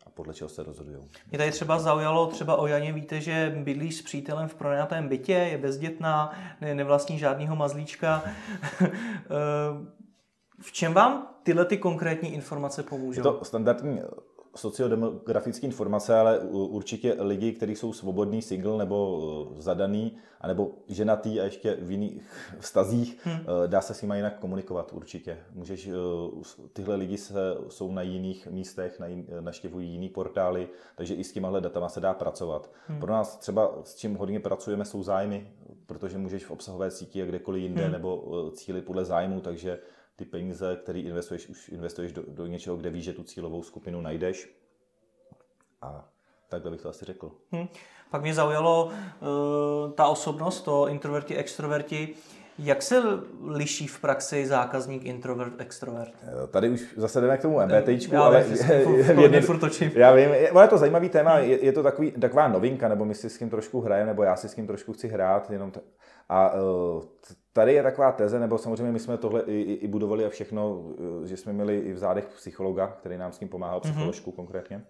a 0.06 0.10
podle 0.10 0.34
čeho 0.34 0.50
se 0.50 0.64
rozhodují. 0.64 0.98
Mě 1.30 1.38
tady 1.38 1.52
třeba 1.52 1.80
zaujalo, 1.80 2.28
třeba 2.28 2.56
o 2.56 2.68
Janě 2.68 2.94
víte, 2.94 3.22
že 3.22 3.56
bydlí 3.64 3.92
s 3.92 4.02
přítelem 4.02 4.48
v 4.48 4.56
pronajatém 4.56 5.08
bytě, 5.08 5.34
je 5.34 5.58
bezdětná, 5.58 6.32
ne, 6.62 6.76
nevlastní 6.76 7.20
žádného 7.20 7.56
mazlíčka. 7.56 8.24
V 10.62 10.72
čem 10.72 10.94
vám 10.94 11.28
tyhle 11.44 11.66
ty 11.66 11.78
konkrétní 11.78 12.34
informace 12.34 12.84
pomůžou? 12.84 13.20
Je 13.20 13.24
to 13.24 13.40
standardní 13.46 14.02
sociodemografické 14.56 15.68
informace, 15.68 16.20
ale 16.20 16.40
určitě 16.50 17.16
lidi, 17.20 17.52
kteří 17.52 17.76
jsou 17.76 17.94
svobodný, 17.94 18.42
single 18.42 18.78
nebo 18.78 19.20
eh, 19.58 19.62
zadaný, 19.62 20.18
anebo 20.42 20.72
ženatý 20.88 21.42
a 21.42 21.44
ještě 21.44 21.78
v 21.82 21.92
jiných 21.92 22.22
vztazích, 22.60 23.20
hmm. 23.24 23.36
Eh, 23.36 23.68
dá 23.68 23.82
se 23.82 23.94
s 23.94 24.02
nimi 24.02 24.16
jinak 24.16 24.40
komunikovat 24.40 24.94
určitě. 24.94 25.38
Můžeš, 25.54 25.88
eh, 25.88 25.92
tyhle 26.74 26.96
lidi 26.96 27.18
se, 27.18 27.34
jsou 27.68 27.92
na 27.92 28.02
jiných 28.02 28.48
místech, 28.48 29.00
na 29.00 29.08
jin, 29.08 29.26
naštěvují 29.40 29.90
jiný 29.92 30.10
portály, 30.10 30.70
takže 30.96 31.14
i 31.14 31.24
s 31.24 31.32
těmahle 31.32 31.62
datama 31.62 31.90
se 31.90 32.00
dá 32.00 32.14
pracovat. 32.14 32.72
Hmm. 32.88 33.00
Pro 33.00 33.12
nás 33.12 33.38
třeba 33.38 33.72
s 33.84 33.96
čím 33.96 34.16
hodně 34.16 34.40
pracujeme 34.40 34.86
jsou 34.86 35.04
zájmy, 35.04 35.48
protože 35.86 36.18
můžeš 36.18 36.46
v 36.46 36.52
obsahové 36.52 36.92
síti 36.92 37.24
a 37.24 37.26
kdekoliv 37.26 37.64
jinde 37.64 37.84
hmm. 37.84 37.92
nebo 37.92 38.52
cílit 38.56 38.86
podle 38.86 39.06
zájmu, 39.06 39.42
takže 39.42 39.80
ty 40.20 40.26
peníze, 40.26 40.80
které 40.84 41.00
investuješ, 41.00 41.48
už 41.48 41.70
investuješ 41.70 42.12
do, 42.12 42.24
do 42.28 42.46
něčeho, 42.46 42.78
kde 42.78 42.90
víš, 42.90 43.04
že 43.04 43.14
tu 43.14 43.24
cílovou 43.24 43.64
skupinu 43.64 44.02
najdeš. 44.02 44.50
A 45.82 46.10
takhle 46.50 46.72
bych 46.72 46.82
to 46.82 46.90
asi 46.90 47.06
řekl. 47.06 47.32
Hmm. 47.52 47.68
Pak 48.10 48.22
mě 48.22 48.34
zaujalo 48.34 48.86
uh, 48.86 49.92
ta 49.92 50.08
osobnost, 50.08 50.62
to 50.62 50.88
introverti, 50.88 51.36
extroverti. 51.36 52.16
Jak 52.62 52.82
se 52.82 53.02
liší 53.48 53.88
v 53.88 54.00
praxi 54.00 54.46
zákazník 54.46 55.06
introvert, 55.06 55.54
extrovert? 55.62 56.12
Tady 56.52 56.70
už 56.70 56.94
zase 56.98 57.22
jdeme 57.22 57.38
k 57.38 57.42
tomu 57.42 57.60
MBTčku, 57.60 58.16
já 58.16 58.22
ale 58.22 58.44
vím, 58.44 59.42
furt 59.42 59.60
točím. 59.60 59.92
Já 59.96 60.12
vím, 60.12 60.30
je, 60.30 60.52
je 60.62 60.68
to 60.70 60.78
zajímavý 60.78 61.10
téma, 61.10 61.38
je, 61.38 61.66
je 61.66 61.72
to 61.72 61.84
takový, 61.84 62.12
taková 62.12 62.48
novinka, 62.48 62.88
nebo 62.88 63.06
my 63.06 63.16
si 63.16 63.30
s 63.30 63.38
tím 63.38 63.50
trošku 63.50 63.82
hrajeme, 63.82 64.08
nebo 64.12 64.24
já 64.24 64.36
si 64.36 64.50
s 64.50 64.54
tím 64.54 64.68
trošku 64.68 64.94
chci 64.94 65.08
hrát, 65.08 65.52
jenom 65.52 65.72
t- 65.72 65.82
a 66.30 66.54
uh, 66.54 67.04
tady 67.54 67.74
je 67.74 67.84
taková 67.84 68.12
teze, 68.12 68.40
nebo 68.40 68.58
samozřejmě 68.58 68.92
my 68.92 69.00
jsme 69.00 69.18
tohle 69.18 69.42
i, 69.42 69.54
i, 69.54 69.74
i 69.74 69.88
budovali 69.88 70.26
a 70.26 70.30
všechno, 70.30 70.84
že 71.24 71.38
jsme 71.38 71.54
měli 71.54 71.80
i 71.80 71.94
v 71.94 71.98
zádech 71.98 72.28
psychologa, 72.28 72.88
který 72.88 73.18
nám 73.18 73.32
s 73.32 73.38
tím 73.38 73.50
pomáhal, 73.50 73.82
mhm. 73.84 73.92
psycholožku 73.92 74.32
mm-hmm. 74.32 74.36
konkrétně. 74.36 74.82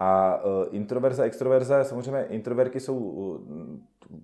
A 0.00 0.40
introverze, 0.70 1.24
extroverze, 1.24 1.84
samozřejmě 1.84 2.24
introverky 2.24 2.80
jsou, 2.80 3.40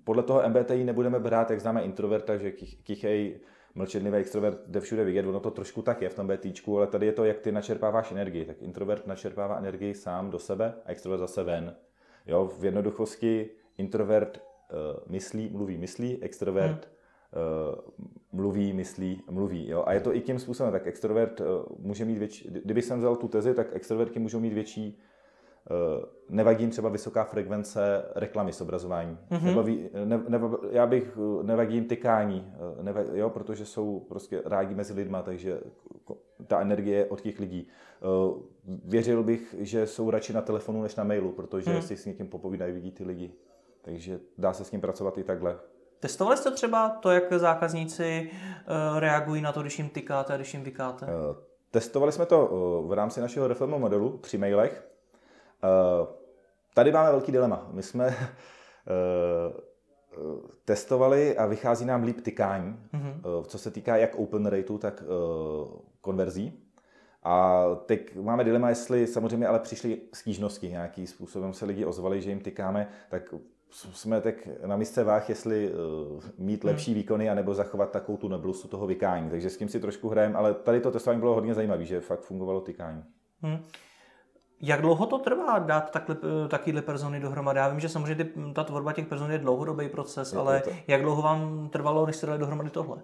podle 0.05 0.23
toho 0.23 0.49
MBTI 0.49 0.85
nebudeme 0.85 1.19
brát, 1.19 1.51
jak 1.51 1.61
známe 1.61 1.83
introverta, 1.83 2.37
že 2.37 2.53
kichej, 2.83 3.41
mlčenlivý 3.75 4.17
extrovert 4.17 4.59
jde 4.67 4.81
všude 4.81 5.05
vidět, 5.05 5.27
ono 5.27 5.41
to 5.41 5.51
trošku 5.51 5.83
tak 5.83 6.03
je 6.03 6.09
v 6.09 6.15
tom 6.15 6.27
BTčku, 6.27 6.79
ale 6.79 6.87
tady 6.87 7.07
je 7.07 7.13
to, 7.13 7.25
jak 7.25 7.41
ty 7.41 7.53
načerpáváš 7.53 8.13
energii. 8.13 8.45
Tak 8.45 8.63
introvert 8.63 9.07
načerpává 9.07 9.59
energii 9.59 9.95
sám 9.95 10.31
do 10.31 10.39
sebe 10.39 10.75
a 10.85 10.91
extrovert 10.91 11.21
zase 11.21 11.43
ven. 11.43 11.77
Jo, 12.27 12.51
v 12.59 12.65
jednoduchosti 12.65 13.51
introvert 13.79 14.39
uh, 14.39 15.13
myslí, 15.13 15.49
mluví, 15.53 15.77
myslí, 15.77 16.23
extrovert 16.23 16.89
hmm. 17.33 17.43
uh, 17.73 17.79
mluví, 18.33 18.73
myslí, 18.73 19.23
mluví. 19.31 19.69
Jo? 19.69 19.85
A 19.87 19.93
je 19.93 20.01
to 20.01 20.15
i 20.15 20.21
tím 20.21 20.39
způsobem, 20.39 20.73
tak 20.73 20.87
extrovert 20.87 21.41
uh, 21.41 21.47
může 21.79 22.05
mít 22.05 22.19
větší, 22.19 22.49
kdyby 22.51 22.83
jsem 22.83 22.99
vzal 22.99 23.17
tu 23.17 23.29
tezi, 23.29 23.55
tak 23.55 23.67
extrovertky 23.73 24.19
můžou 24.19 24.41
mít 24.41 24.53
větší 24.53 24.99
nevadí 26.29 26.63
jim 26.63 26.71
třeba 26.71 26.89
vysoká 26.89 27.25
frekvence 27.25 28.05
reklamy 28.15 28.53
s 28.53 28.61
obrazování. 28.61 29.19
Mm-hmm. 29.31 29.45
Nebaví, 29.45 29.91
ne, 30.05 30.21
ne, 30.29 30.41
já 30.71 30.87
bych, 30.87 31.19
eh, 31.41 31.45
nevadí 31.45 31.75
jim 31.75 31.85
tykání, 31.85 32.53
eh, 32.55 32.83
nevadí, 32.83 33.09
jo, 33.13 33.31
protože 33.31 33.67
jsou 33.67 34.01
prostě 34.01 34.43
rádi 34.45 34.75
mezi 34.75 34.93
lidma, 34.93 35.23
takže 35.23 35.61
ta 36.47 36.61
energie 36.61 37.07
od 37.07 37.21
těch 37.21 37.41
lidí. 37.41 37.69
Věřil 38.85 39.23
bych, 39.23 39.55
že 39.59 39.87
jsou 39.87 40.11
radši 40.11 40.33
na 40.33 40.43
telefonu 40.43 40.83
než 40.83 40.97
na 40.97 41.05
mailu, 41.05 41.33
protože 41.33 41.71
mm. 41.71 41.83
si 41.83 41.97
s 41.97 42.07
někým 42.07 42.29
popovídají, 42.29 42.73
vidí 42.73 42.91
ty 42.91 43.05
lidi. 43.05 43.33
Takže 43.83 44.21
dá 44.39 44.53
se 44.53 44.65
s 44.65 44.73
ním 44.73 44.81
pracovat 44.81 45.19
i 45.19 45.25
takhle. 45.25 45.59
Testovali 46.01 46.37
jste 46.37 46.51
třeba 46.51 46.89
to, 46.89 47.11
jak 47.11 47.33
zákazníci 47.33 48.31
reagují 48.99 49.43
na 49.43 49.53
to, 49.53 49.61
když 49.61 49.79
jim 49.79 49.89
tykáte 49.89 50.33
a 50.33 50.37
když 50.37 50.55
jim 50.55 50.63
vykáte? 50.63 51.07
Testovali 51.71 52.13
jsme 52.13 52.27
to 52.27 52.49
v 52.87 52.93
rámci 52.93 53.21
našeho 53.21 53.49
reform 53.49 53.71
modelu 53.71 54.19
při 54.19 54.39
mailech 54.39 54.94
Eh, 54.94 54.94
tady 56.75 56.93
máme 56.93 57.11
velký 57.11 57.33
dilema. 57.33 57.69
My 57.73 57.83
jsme 57.83 58.07
eh, 58.17 58.17
testovali 60.65 61.39
a 61.39 61.47
vychází 61.47 61.85
nám 61.85 62.03
líp 62.03 62.21
tykání, 62.21 62.77
mm-hmm. 62.95 63.45
co 63.45 63.59
se 63.59 63.71
týká 63.71 63.97
jak 63.97 64.15
open 64.15 64.47
rateu, 64.47 64.79
tak 64.79 65.05
konverzí. 66.01 66.61
A 67.23 67.65
teď 67.87 68.17
máme 68.17 68.45
dilema, 68.45 68.69
jestli 68.69 69.07
samozřejmě 69.07 69.47
ale 69.47 69.59
přišly 69.59 70.01
stížnosti 70.13 70.69
nějakým 70.69 71.07
způsobem, 71.07 71.53
se 71.53 71.65
lidi 71.65 71.85
ozvali, 71.85 72.23
že 72.23 72.31
jim 72.31 72.41
tykáme, 72.41 72.89
tak 73.09 73.35
jsme 73.71 74.21
tak 74.21 74.35
na 74.67 74.77
místě 74.77 75.03
váh, 75.03 75.29
jestli 75.29 75.73
mít 76.39 76.65
mhm. 76.65 76.73
lepší 76.73 76.91
hmm. 76.91 77.01
výkony, 77.01 77.31
anebo 77.31 77.55
zachovat 77.55 77.91
takovou 77.91 78.19
tu 78.19 78.29
neblusu 78.29 78.69
toho 78.69 78.87
vykání. 78.87 79.31
Takže 79.31 79.51
s 79.51 79.57
tím 79.57 79.69
si 79.69 79.81
trošku 79.81 80.09
hrajeme, 80.09 80.35
ale 80.35 80.55
tady 80.55 80.81
to 80.81 80.91
testování 80.91 81.21
bylo 81.21 81.35
hodně 81.35 81.55
zajímavé, 81.55 81.85
že 81.85 82.01
fakt 82.01 82.21
fungovalo 82.21 82.61
tykání. 82.61 83.05
Hmm. 83.43 83.59
Jak 84.61 84.81
dlouho 84.81 85.07
to 85.07 85.19
trvá 85.19 85.59
dát 85.59 85.91
takhle, 85.91 86.17
takovýhle 86.49 86.83
persony 86.83 87.21
dohromady? 87.21 87.59
Já 87.59 87.69
vím, 87.69 87.81
že 87.81 87.89
samozřejmě 87.89 88.25
ty, 88.25 88.33
ta 88.55 88.65
tvorba 88.65 88.93
těch 88.93 89.07
person 89.07 89.31
je 89.31 89.39
dlouhodobý 89.39 89.89
proces, 89.89 90.33
je 90.33 90.39
ale 90.39 90.61
to. 90.61 90.71
jak 90.87 91.03
dlouho 91.03 91.23
vám 91.23 91.69
trvalo, 91.69 92.07
než 92.07 92.17
jste 92.17 92.27
dali 92.27 92.39
dohromady 92.39 92.71
tohle? 92.71 92.97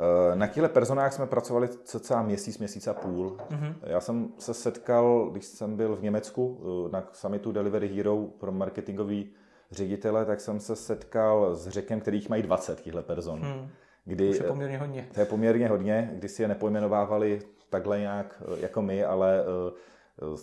Eh, 0.00 0.36
na 0.36 0.46
těchto 0.46 0.68
personách 0.68 1.12
jsme 1.12 1.26
pracovali 1.26 1.68
cca 1.68 2.22
měsíc, 2.22 2.58
měsíc 2.58 2.86
a 2.86 2.94
půl. 2.94 3.36
Mm-hmm. 3.50 3.74
Já 3.82 4.00
jsem 4.00 4.28
se 4.38 4.54
setkal, 4.54 5.28
když 5.32 5.44
jsem 5.44 5.76
byl 5.76 5.96
v 5.96 6.02
Německu 6.02 6.60
eh, 6.60 6.92
na 6.92 7.08
summitu 7.12 7.52
Delivery 7.52 7.88
Hero 7.88 8.16
pro 8.38 8.52
marketingový 8.52 9.30
ředitele, 9.70 10.24
tak 10.24 10.40
jsem 10.40 10.60
se 10.60 10.76
setkal 10.76 11.54
s 11.54 11.68
řekem, 11.68 12.00
kterých 12.00 12.28
mají 12.28 12.42
20 12.42 12.80
těchto 12.80 13.02
person. 13.02 13.40
Mm. 13.40 13.68
Kdy, 14.04 14.30
Už 14.30 14.36
je 14.36 14.42
poměrně 14.42 14.78
hodně. 14.78 15.08
To 15.14 15.20
je 15.20 15.26
poměrně 15.26 15.68
hodně, 15.68 16.10
kdy 16.14 16.28
si 16.28 16.42
je 16.42 16.48
nepojmenovávali 16.48 17.40
takhle 17.70 18.00
nějak 18.00 18.42
eh, 18.42 18.60
jako 18.60 18.82
my, 18.82 19.04
ale 19.04 19.44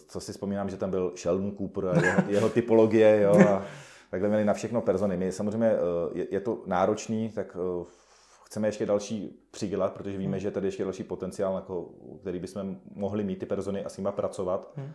co 0.08 0.20
si 0.20 0.32
vzpomínám, 0.32 0.70
že 0.70 0.78
tam 0.78 0.92
byl 0.92 1.14
Sheldon 1.16 1.58
Cooper 1.58 1.86
a 1.86 2.06
jeho, 2.06 2.22
jeho 2.28 2.50
typologie, 2.50 3.22
jo, 3.22 3.40
a 3.50 3.64
takhle 4.12 4.30
měli 4.30 4.46
na 4.46 4.54
všechno 4.54 4.82
persony. 4.82 5.18
My 5.18 5.32
samozřejmě 5.32 5.68
eh, 5.68 5.78
je, 6.14 6.28
je 6.32 6.40
to 6.40 6.64
náročný, 6.66 7.30
tak 7.30 7.58
eh, 7.60 7.86
chceme 8.46 8.68
ještě 8.68 8.86
další 8.86 9.40
přidělat, 9.52 9.94
protože 9.94 10.18
víme, 10.18 10.32
hmm. 10.32 10.40
že 10.40 10.52
tady 10.52 10.68
ještě 10.68 10.84
další 10.84 11.04
potenciál, 11.04 11.56
jako, 11.56 11.90
který 12.22 12.40
bychom 12.40 12.78
mohli 12.96 13.24
mít 13.24 13.40
ty 13.40 13.46
persony 13.46 13.86
a 13.86 13.90
s 13.90 13.98
nima 13.98 14.12
pracovat. 14.12 14.72
Hmm. 14.76 14.92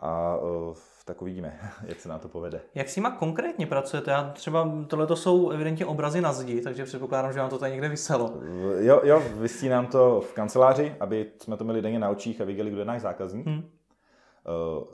A 0.00 0.36
uh, 0.36 0.74
tak 1.04 1.22
uvidíme, 1.22 1.60
jak 1.86 2.00
se 2.00 2.08
nám 2.08 2.20
to 2.20 2.28
povede. 2.28 2.60
Jak 2.74 2.88
s 2.88 2.96
nima 2.96 3.10
konkrétně 3.10 3.66
pracujete? 3.66 4.10
Já 4.10 4.30
třeba 4.30 4.84
tohle 4.86 5.06
to 5.06 5.16
jsou 5.16 5.50
evidentně 5.50 5.86
obrazy 5.86 6.20
na 6.20 6.32
zdi, 6.32 6.60
takže 6.60 6.84
předpokládám, 6.84 7.32
že 7.32 7.40
vám 7.40 7.50
to 7.50 7.58
tady 7.58 7.72
někde 7.72 7.88
vyselo. 7.88 8.32
Jo, 8.78 9.00
jo, 9.04 9.22
vysí 9.34 9.68
nám 9.68 9.86
to 9.86 10.20
v 10.20 10.32
kanceláři, 10.32 10.94
aby 11.00 11.30
jsme 11.42 11.56
to 11.56 11.64
měli 11.64 11.82
denně 11.82 11.98
na 11.98 12.08
očích 12.08 12.40
a 12.40 12.44
viděli, 12.44 12.70
kdo 12.70 12.78
je 12.78 12.84
náš 12.84 13.00
zákazník. 13.02 13.46
Hmm. 13.46 13.70
Eh, 14.46 14.84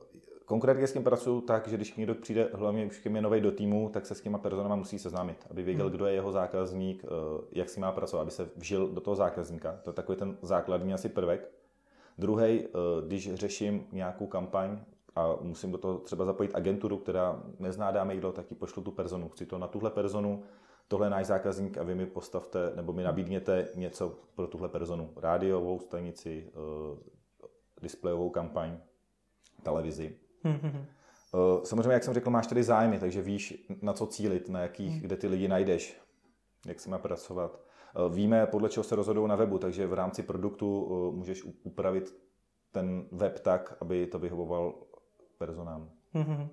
konkrétně 0.44 0.86
s 0.86 0.92
tím 0.92 1.04
pracuju 1.04 1.40
tak, 1.40 1.68
že 1.68 1.76
když 1.76 1.94
někdo 1.94 2.14
přijde, 2.14 2.48
hlavně 2.52 2.86
už 2.86 3.04
je 3.04 3.22
nový 3.22 3.40
do 3.40 3.52
týmu, 3.52 3.90
tak 3.92 4.06
se 4.06 4.14
s 4.14 4.20
těma 4.20 4.38
personama 4.38 4.76
musí 4.76 4.98
seznámit, 4.98 5.46
aby 5.50 5.62
věděl, 5.62 5.86
hmm. 5.86 5.96
kdo 5.96 6.06
je 6.06 6.14
jeho 6.14 6.32
zákazník, 6.32 7.04
eh, 7.04 7.08
jak 7.52 7.68
si 7.68 7.80
má 7.80 7.92
pracovat, 7.92 8.22
aby 8.22 8.30
se 8.30 8.50
vžil 8.56 8.88
do 8.88 9.00
toho 9.00 9.14
zákazníka. 9.14 9.80
To 9.82 9.90
je 9.90 9.94
takový 9.94 10.18
ten 10.18 10.36
základní 10.42 10.94
asi 10.94 11.08
prvek. 11.08 11.50
Druhý, 12.18 12.44
eh, 12.44 12.68
když 13.06 13.34
řeším 13.34 13.86
nějakou 13.92 14.26
kampaň 14.26 14.78
a 15.16 15.36
musím 15.40 15.72
do 15.72 15.78
toho 15.78 15.98
třeba 15.98 16.24
zapojit 16.24 16.54
agenturu, 16.54 16.98
která 16.98 17.42
nezná 17.58 17.90
dáme 17.90 18.14
jídlo, 18.14 18.32
tak 18.32 18.50
ji 18.50 18.56
pošlu 18.56 18.82
tu 18.82 18.90
personu. 18.90 19.28
Chci 19.28 19.46
to 19.46 19.58
na 19.58 19.66
tuhle 19.66 19.90
personu, 19.90 20.42
tohle 20.88 21.06
je 21.06 21.10
náš 21.10 21.26
zákazník 21.26 21.78
a 21.78 21.82
vy 21.82 21.94
mi 21.94 22.06
postavte 22.06 22.72
nebo 22.76 22.92
mi 22.92 23.02
nabídněte 23.02 23.68
něco 23.74 24.18
pro 24.34 24.46
tuhle 24.46 24.68
personu. 24.68 25.10
Rádiovou 25.16 25.78
stanici, 25.78 26.52
displejovou 27.82 28.30
kampaň, 28.30 28.78
televizi. 29.60 30.16
Mm-hmm. 30.44 30.84
Samozřejmě, 31.64 31.92
jak 31.92 32.04
jsem 32.04 32.14
řekl, 32.14 32.30
máš 32.30 32.46
tady 32.46 32.62
zájmy, 32.62 32.98
takže 32.98 33.22
víš, 33.22 33.66
na 33.82 33.92
co 33.92 34.06
cílit, 34.06 34.48
na 34.48 34.60
jakých, 34.60 34.94
mm. 34.94 35.00
kde 35.00 35.16
ty 35.16 35.26
lidi 35.26 35.48
najdeš, 35.48 36.00
jak 36.66 36.80
si 36.80 36.90
má 36.90 36.98
pracovat. 36.98 37.60
Eh, 37.96 38.14
víme, 38.14 38.46
podle 38.46 38.68
čeho 38.68 38.84
se 38.84 38.96
rozhodují 38.96 39.28
na 39.28 39.36
webu, 39.36 39.58
takže 39.58 39.86
v 39.86 39.94
rámci 39.94 40.22
produktu 40.22 40.88
eh, 40.90 41.16
můžeš 41.16 41.44
upravit 41.62 42.14
ten 42.72 43.04
web 43.12 43.40
tak, 43.40 43.76
aby 43.80 44.06
to 44.06 44.18
vyhovoval 44.18 44.74
personám. 45.38 45.90
Mm-hmm. 46.14 46.48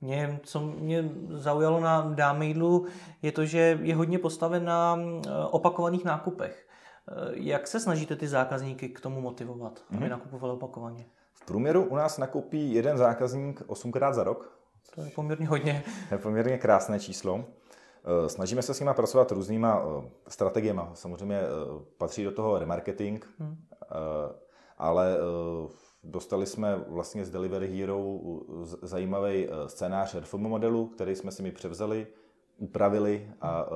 Mě, 0.00 0.40
co 0.42 0.60
mě 0.60 1.10
zaujalo 1.28 1.80
na 1.80 2.14
dáme 2.14 2.46
jídlu, 2.46 2.86
je 3.22 3.32
to, 3.32 3.44
že 3.44 3.78
je 3.82 3.94
hodně 3.94 4.18
postaven 4.18 4.64
na 4.64 4.98
opakovaných 5.50 6.04
nákupech. 6.04 6.68
Jak 7.32 7.66
se 7.66 7.80
snažíte 7.80 8.16
ty 8.16 8.28
zákazníky 8.28 8.88
k 8.88 9.00
tomu 9.00 9.20
motivovat, 9.20 9.84
aby 9.90 9.98
mm-hmm. 9.98 10.10
nakupovali 10.10 10.52
opakovaně? 10.52 11.06
V 11.44 11.46
průměru 11.46 11.84
u 11.84 11.96
nás 11.96 12.18
nakupí 12.18 12.74
jeden 12.74 12.98
zákazník 12.98 13.60
8krát 13.60 14.12
za 14.12 14.24
rok. 14.24 14.58
To 14.94 15.00
je 15.00 15.10
poměrně 15.10 15.46
hodně. 15.46 15.84
Je 16.10 16.18
poměrně 16.18 16.58
krásné 16.58 17.00
číslo. 17.00 17.44
Eh, 18.04 18.28
snažíme 18.28 18.62
se 18.62 18.74
s 18.74 18.80
nimi 18.80 18.92
pracovat 18.94 19.32
různýma 19.32 19.82
eh, 19.82 20.10
strategiemi. 20.28 20.80
Samozřejmě 20.94 21.36
eh, 21.36 21.46
patří 21.98 22.24
do 22.24 22.32
toho 22.32 22.58
remarketing, 22.58 23.26
hmm. 23.38 23.56
ale 24.78 25.16
dostali 26.04 26.46
jsme 26.46 26.76
vlastně 26.88 27.24
z 27.24 27.30
Delivery 27.30 27.78
Hero 27.78 28.20
zajímavý 28.82 29.48
scénář 29.66 30.14
RFM 30.14 30.38
modelu, 30.38 30.86
který 30.86 31.16
jsme 31.16 31.32
si 31.32 31.42
mi 31.42 31.52
převzali, 31.52 32.06
upravili 32.56 33.30
a 33.40 33.66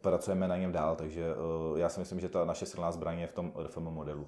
pracujeme 0.00 0.48
na 0.48 0.56
něm 0.56 0.72
dál. 0.72 0.96
Takže 0.96 1.26
já 1.76 1.88
si 1.88 2.00
myslím, 2.00 2.20
že 2.20 2.28
ta 2.28 2.44
naše 2.44 2.66
silná 2.66 2.92
zbraň 2.92 3.18
je 3.18 3.26
v 3.26 3.32
tom 3.32 3.52
RFM 3.66 3.82
modelu. 3.82 4.26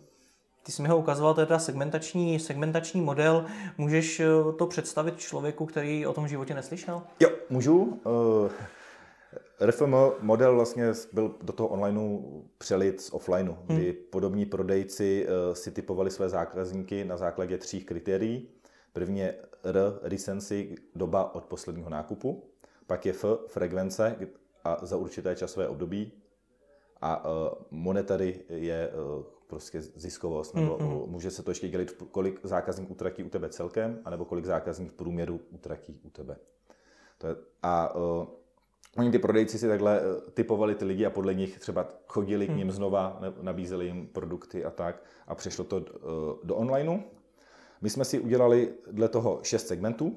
Ty 0.63 0.73
jsi 0.73 0.83
mi 0.83 0.89
ho 0.89 0.99
ukazoval, 0.99 1.35
to 1.35 1.41
je 1.41 1.47
teda 1.47 1.59
segmentační, 1.59 2.41
segmentační 2.41 3.01
model. 3.01 3.47
Můžeš 3.79 4.21
eh, 4.21 4.27
to 4.59 4.67
představit 4.67 5.19
člověku, 5.19 5.67
který 5.67 6.07
o 6.07 6.13
tom 6.13 6.29
životě 6.29 6.55
neslyšel? 6.55 7.03
Jo, 7.21 7.31
můžu. 7.51 8.01
Uh, 8.05 8.51
eh, 9.61 9.67
RFM 9.67 9.95
model 10.21 10.55
vlastně 10.55 10.93
byl 11.13 11.35
do 11.43 11.53
toho 11.53 11.69
onlineu 11.69 12.43
přelit 12.59 13.01
z 13.01 13.13
offlineu, 13.13 13.53
hmm. 13.53 13.79
kdy 13.79 13.93
podobní 13.93 14.47
prodejci 14.47 15.27
uh, 15.27 15.55
si 15.55 15.71
typovali 15.71 16.11
své 16.11 16.29
zákazníky 16.29 17.05
na 17.05 17.17
základě 17.17 17.59
tří 17.59 17.85
kritérií. 17.85 18.49
První 18.93 19.21
je 19.21 19.35
R, 19.65 19.77
recency, 20.03 20.75
doba 20.95 21.35
od 21.35 21.45
posledního 21.45 21.91
nákupu. 21.91 22.45
Pak 22.87 23.07
je 23.07 23.13
F, 23.13 23.25
frekvence 23.47 24.17
a 24.65 24.79
za 24.83 24.97
určité 24.97 25.37
časové 25.37 25.69
období. 25.69 26.13
A 27.01 27.25
uh, 27.25 27.33
monetary 27.71 28.41
je 28.49 28.91
uh, 28.91 29.25
prostě 29.53 29.83
ziskovost, 29.83 30.55
nebo 30.55 30.77
mm-hmm. 30.77 31.07
může 31.07 31.31
se 31.31 31.43
to 31.43 31.51
ještě 31.51 31.69
dělit, 31.69 32.03
kolik 32.11 32.41
zákazník 32.43 32.91
utratí 32.91 33.25
u 33.25 33.29
tebe 33.29 33.49
celkem, 33.49 34.01
anebo 34.05 34.25
kolik 34.25 34.45
zákazník 34.45 34.91
v 34.91 34.95
průměru 34.95 35.41
utratí 35.51 36.01
u 36.05 36.11
tebe. 36.11 36.37
To 37.19 37.27
je, 37.27 37.37
a 37.63 37.95
uh, 37.95 38.27
oni 38.97 39.11
ty 39.11 39.19
prodejci 39.19 39.59
si 39.59 39.69
takhle 39.69 40.01
uh, 40.01 40.21
typovali 40.35 40.75
ty 40.75 40.85
lidi 40.85 41.07
a 41.07 41.11
podle 41.11 41.35
nich 41.35 41.59
třeba 41.59 41.89
chodili 42.07 42.49
mm. 42.49 42.55
k 42.55 42.57
ním 42.57 42.67
mhm. 42.67 42.77
znova, 42.77 43.19
ne, 43.21 43.33
nabízeli 43.41 43.87
jim 43.87 44.07
produkty 44.07 44.65
a 44.65 44.71
tak 44.71 45.03
a 45.27 45.35
přešlo 45.35 45.65
to 45.65 45.77
uh, 45.77 45.85
do 46.45 46.57
onlineu. 46.57 46.99
My 47.81 47.91
jsme 47.91 48.05
si 48.05 48.21
udělali 48.21 48.75
dle 48.91 49.09
toho 49.09 49.41
šest 49.43 49.69
segmentů, 49.69 50.17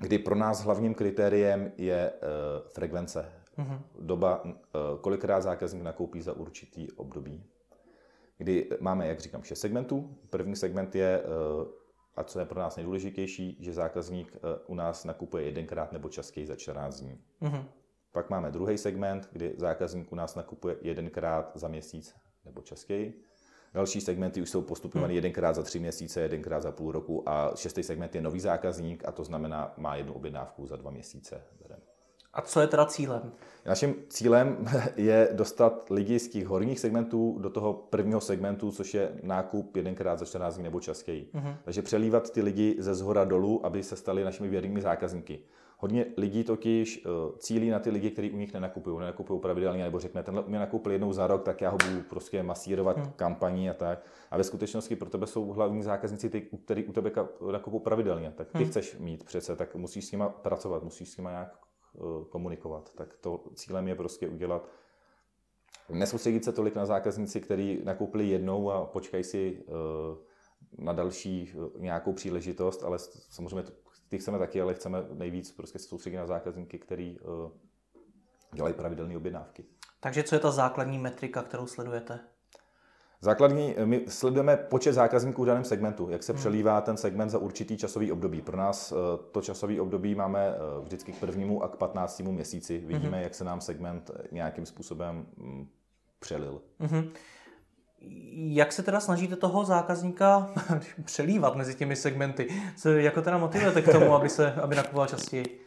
kdy 0.00 0.18
pro 0.18 0.34
nás 0.34 0.64
hlavním 0.64 0.94
kritériem 0.94 1.72
je 1.76 2.12
uh, 2.12 2.68
frekvence. 2.68 3.32
Mm-hmm. 3.58 3.78
Doba, 4.00 4.44
uh, 4.44 4.50
kolikrát 5.00 5.40
zákazník 5.40 5.82
nakoupí 5.82 6.22
za 6.22 6.32
určitý 6.32 6.92
období 6.92 7.44
kdy 8.42 8.68
máme, 8.80 9.08
jak 9.08 9.20
říkám, 9.20 9.42
šest 9.42 9.60
segmentů. 9.60 10.16
První 10.30 10.56
segment 10.56 10.94
je 10.94 11.22
uh, 11.22 11.66
a 12.16 12.24
co 12.24 12.38
je 12.38 12.44
pro 12.44 12.60
nás 12.60 12.76
nejdůležitější, 12.76 13.56
že 13.60 13.72
zákazník 13.72 14.36
eh, 14.36 14.38
u 14.66 14.74
nás 14.74 15.04
nakupuje 15.04 15.44
jedenkrát 15.44 15.92
nebo 15.92 16.08
častěji 16.08 16.46
za 16.46 16.56
14 16.56 17.00
dní. 17.00 17.20
Mm-hmm. 17.42 17.64
Pak 18.12 18.30
máme 18.30 18.50
druhý 18.50 18.78
segment, 18.78 19.28
kdy 19.32 19.54
zákazník 19.56 20.12
u 20.12 20.14
nás 20.14 20.34
nakupuje 20.34 20.76
jedenkrát 20.80 21.52
za 21.54 21.68
měsíc 21.68 22.14
nebo 22.44 22.62
častěji. 22.62 23.22
Další 23.74 24.00
segmenty 24.00 24.42
už 24.42 24.50
jsou 24.50 24.62
postupované 24.62 25.12
hmm. 25.12 25.14
jedenkrát 25.14 25.52
za 25.52 25.62
tři 25.62 25.78
měsíce, 25.78 26.20
jedenkrát 26.20 26.62
za 26.62 26.72
půl 26.72 26.92
roku 26.92 27.28
a 27.28 27.52
šestý 27.56 27.82
segment 27.82 28.14
je 28.14 28.20
nový 28.20 28.40
zákazník 28.40 29.04
a 29.04 29.12
to 29.12 29.24
znamená, 29.24 29.74
má 29.76 29.96
jednu 29.96 30.12
objednávku 30.12 30.66
za 30.66 30.76
dva 30.76 30.90
měsíce. 30.90 31.42
A 32.34 32.40
co 32.40 32.60
je 32.60 32.66
teda 32.66 32.86
cílem? 32.86 33.32
Naším 33.66 33.94
cílem 34.08 34.56
je 34.96 35.28
dostat 35.32 35.90
lidi 35.90 36.18
z 36.18 36.28
těch 36.28 36.46
horních 36.46 36.80
segmentů 36.80 37.38
do 37.38 37.50
toho 37.50 37.72
prvního 37.72 38.20
segmentu, 38.20 38.70
což 38.70 38.94
je 38.94 39.12
nákup 39.22 39.76
jedenkrát 39.76 40.18
za 40.18 40.24
14 40.24 40.54
dní 40.54 40.64
nebo 40.64 40.80
častěji. 40.80 41.30
Mm-hmm. 41.34 41.56
Takže 41.64 41.82
přelívat 41.82 42.30
ty 42.30 42.42
lidi 42.42 42.76
ze 42.78 42.94
zhora 42.94 43.24
dolů, 43.24 43.66
aby 43.66 43.82
se 43.82 43.96
stali 43.96 44.24
našimi 44.24 44.48
věrnými 44.48 44.80
zákazníky. 44.80 45.40
Hodně 45.78 46.06
lidí 46.16 46.44
totiž 46.44 47.06
uh, 47.06 47.36
cílí 47.38 47.70
na 47.70 47.78
ty 47.78 47.90
lidi, 47.90 48.10
kteří 48.10 48.30
u 48.30 48.36
nich 48.36 48.54
nenakupují, 48.54 48.98
nenakupují 48.98 49.40
pravidelně, 49.40 49.84
nebo 49.84 50.00
řekne, 50.00 50.22
tenhle 50.22 50.44
mě 50.46 50.58
nakoupil 50.58 50.92
jednou 50.92 51.12
za 51.12 51.26
rok, 51.26 51.42
tak 51.42 51.60
já 51.60 51.70
ho 51.70 51.78
budu 51.88 52.02
prostě 52.02 52.42
masírovat 52.42 52.96
hmm. 52.96 53.12
kampaní 53.16 53.70
a 53.70 53.74
tak. 53.74 54.04
A 54.30 54.36
ve 54.36 54.44
skutečnosti 54.44 54.96
pro 54.96 55.10
tebe 55.10 55.26
jsou 55.26 55.52
hlavní 55.52 55.82
zákazníci, 55.82 56.30
ty, 56.30 56.40
kteří 56.40 56.84
u 56.84 56.92
tebe 56.92 57.10
nakupují 57.52 57.82
pravidelně. 57.82 58.32
Tak 58.36 58.48
ty 58.52 58.58
hmm. 58.58 58.66
chceš 58.66 58.96
mít 58.98 59.24
přece, 59.24 59.56
tak 59.56 59.74
musíš 59.74 60.04
s 60.04 60.12
nima 60.12 60.28
pracovat, 60.28 60.82
musíš 60.82 61.08
s 61.08 61.16
nima 61.16 61.30
nějak 61.30 61.58
komunikovat. 62.28 62.92
Tak 62.94 63.16
to 63.20 63.44
cílem 63.54 63.88
je 63.88 63.94
prostě 63.94 64.28
udělat 64.28 64.68
nesoustředit 65.88 66.44
se 66.44 66.52
tolik 66.52 66.74
na 66.74 66.86
zákazníci, 66.86 67.40
kteří 67.40 67.80
nakoupili 67.84 68.28
jednou 68.28 68.70
a 68.70 68.86
počkají 68.86 69.24
si 69.24 69.64
uh, 69.66 69.74
na 70.84 70.92
další 70.92 71.54
nějakou 71.78 72.12
příležitost, 72.12 72.82
ale 72.82 72.98
samozřejmě 73.30 73.70
ty 74.08 74.18
chceme 74.18 74.38
taky, 74.38 74.60
ale 74.60 74.74
chceme 74.74 75.06
nejvíc 75.12 75.52
prostě 75.52 75.78
soustředit 75.78 76.16
na 76.16 76.26
zákazníky, 76.26 76.78
který 76.78 77.18
dělají 78.52 78.74
pravidelné 78.74 79.16
objednávky. 79.16 79.64
Takže 80.00 80.22
co 80.22 80.34
je 80.34 80.38
ta 80.38 80.50
základní 80.50 80.98
metrika, 80.98 81.42
kterou 81.42 81.66
sledujete? 81.66 82.20
Základní, 83.24 83.74
my 83.84 84.04
sledujeme 84.08 84.56
počet 84.56 84.92
zákazníků 84.92 85.42
v 85.42 85.46
daném 85.46 85.64
segmentu, 85.64 86.10
jak 86.10 86.22
se 86.22 86.32
hmm. 86.32 86.40
přelívá 86.40 86.80
ten 86.80 86.96
segment 86.96 87.30
za 87.30 87.38
určitý 87.38 87.76
časový 87.76 88.12
období. 88.12 88.42
Pro 88.42 88.56
nás 88.56 88.92
eh, 88.92 88.96
to 89.32 89.40
časový 89.42 89.80
období 89.80 90.14
máme 90.14 90.48
eh, 90.48 90.80
vždycky 90.82 91.12
k 91.12 91.16
prvnímu 91.16 91.62
a 91.62 91.68
k 91.68 91.76
15. 91.76 92.20
měsíci. 92.20 92.78
Vidíme, 92.78 93.16
hmm. 93.16 93.22
jak 93.22 93.34
se 93.34 93.44
nám 93.44 93.60
segment 93.60 94.10
nějakým 94.32 94.66
způsobem 94.66 95.26
mm, 95.36 95.68
přelil. 96.18 96.60
Hmm. 96.80 97.12
Jak 98.34 98.72
se 98.72 98.82
teda 98.82 99.00
snažíte 99.00 99.36
toho 99.36 99.64
zákazníka 99.64 100.52
přelívat 101.04 101.56
mezi 101.56 101.74
těmi 101.74 101.96
segmenty? 101.96 102.48
Co, 102.76 102.88
jako 102.88 103.22
teda 103.22 103.38
motivujete 103.38 103.82
k 103.82 103.92
tomu, 103.92 104.14
aby, 104.14 104.28
se, 104.28 104.52
aby 104.52 104.74
nakupoval 104.74 105.06
častěji? 105.06 105.60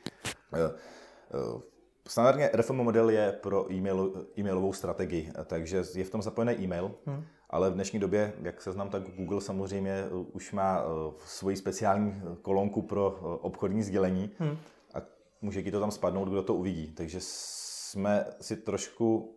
Standardně 2.07 2.49
RFM 2.53 2.75
model 2.75 3.09
je 3.09 3.31
pro 3.31 3.73
e-mail, 3.73 4.27
e-mailovou 4.37 4.73
strategii, 4.73 5.31
takže 5.45 5.83
je 5.95 6.03
v 6.03 6.09
tom 6.09 6.21
zapojený 6.21 6.53
e-mail, 6.53 6.91
hmm. 7.05 7.25
Ale 7.55 7.69
v 7.69 7.73
dnešní 7.73 7.99
době, 7.99 8.33
jak 8.41 8.61
se 8.61 8.71
znám, 8.71 8.89
tak 8.89 9.03
Google 9.15 9.41
samozřejmě 9.41 10.03
už 10.33 10.51
má 10.51 10.83
svoji 11.25 11.57
speciální 11.57 12.21
kolonku 12.41 12.81
pro 12.81 13.09
obchodní 13.41 13.83
sdělení 13.83 14.29
hmm. 14.39 14.57
a 14.93 14.97
může 15.41 15.63
ti 15.63 15.71
to 15.71 15.79
tam 15.79 15.91
spadnout, 15.91 16.29
kdo 16.29 16.43
to 16.43 16.53
uvidí. 16.53 16.91
Takže 16.91 17.17
jsme 17.21 18.25
si 18.41 18.55
trošku 18.55 19.35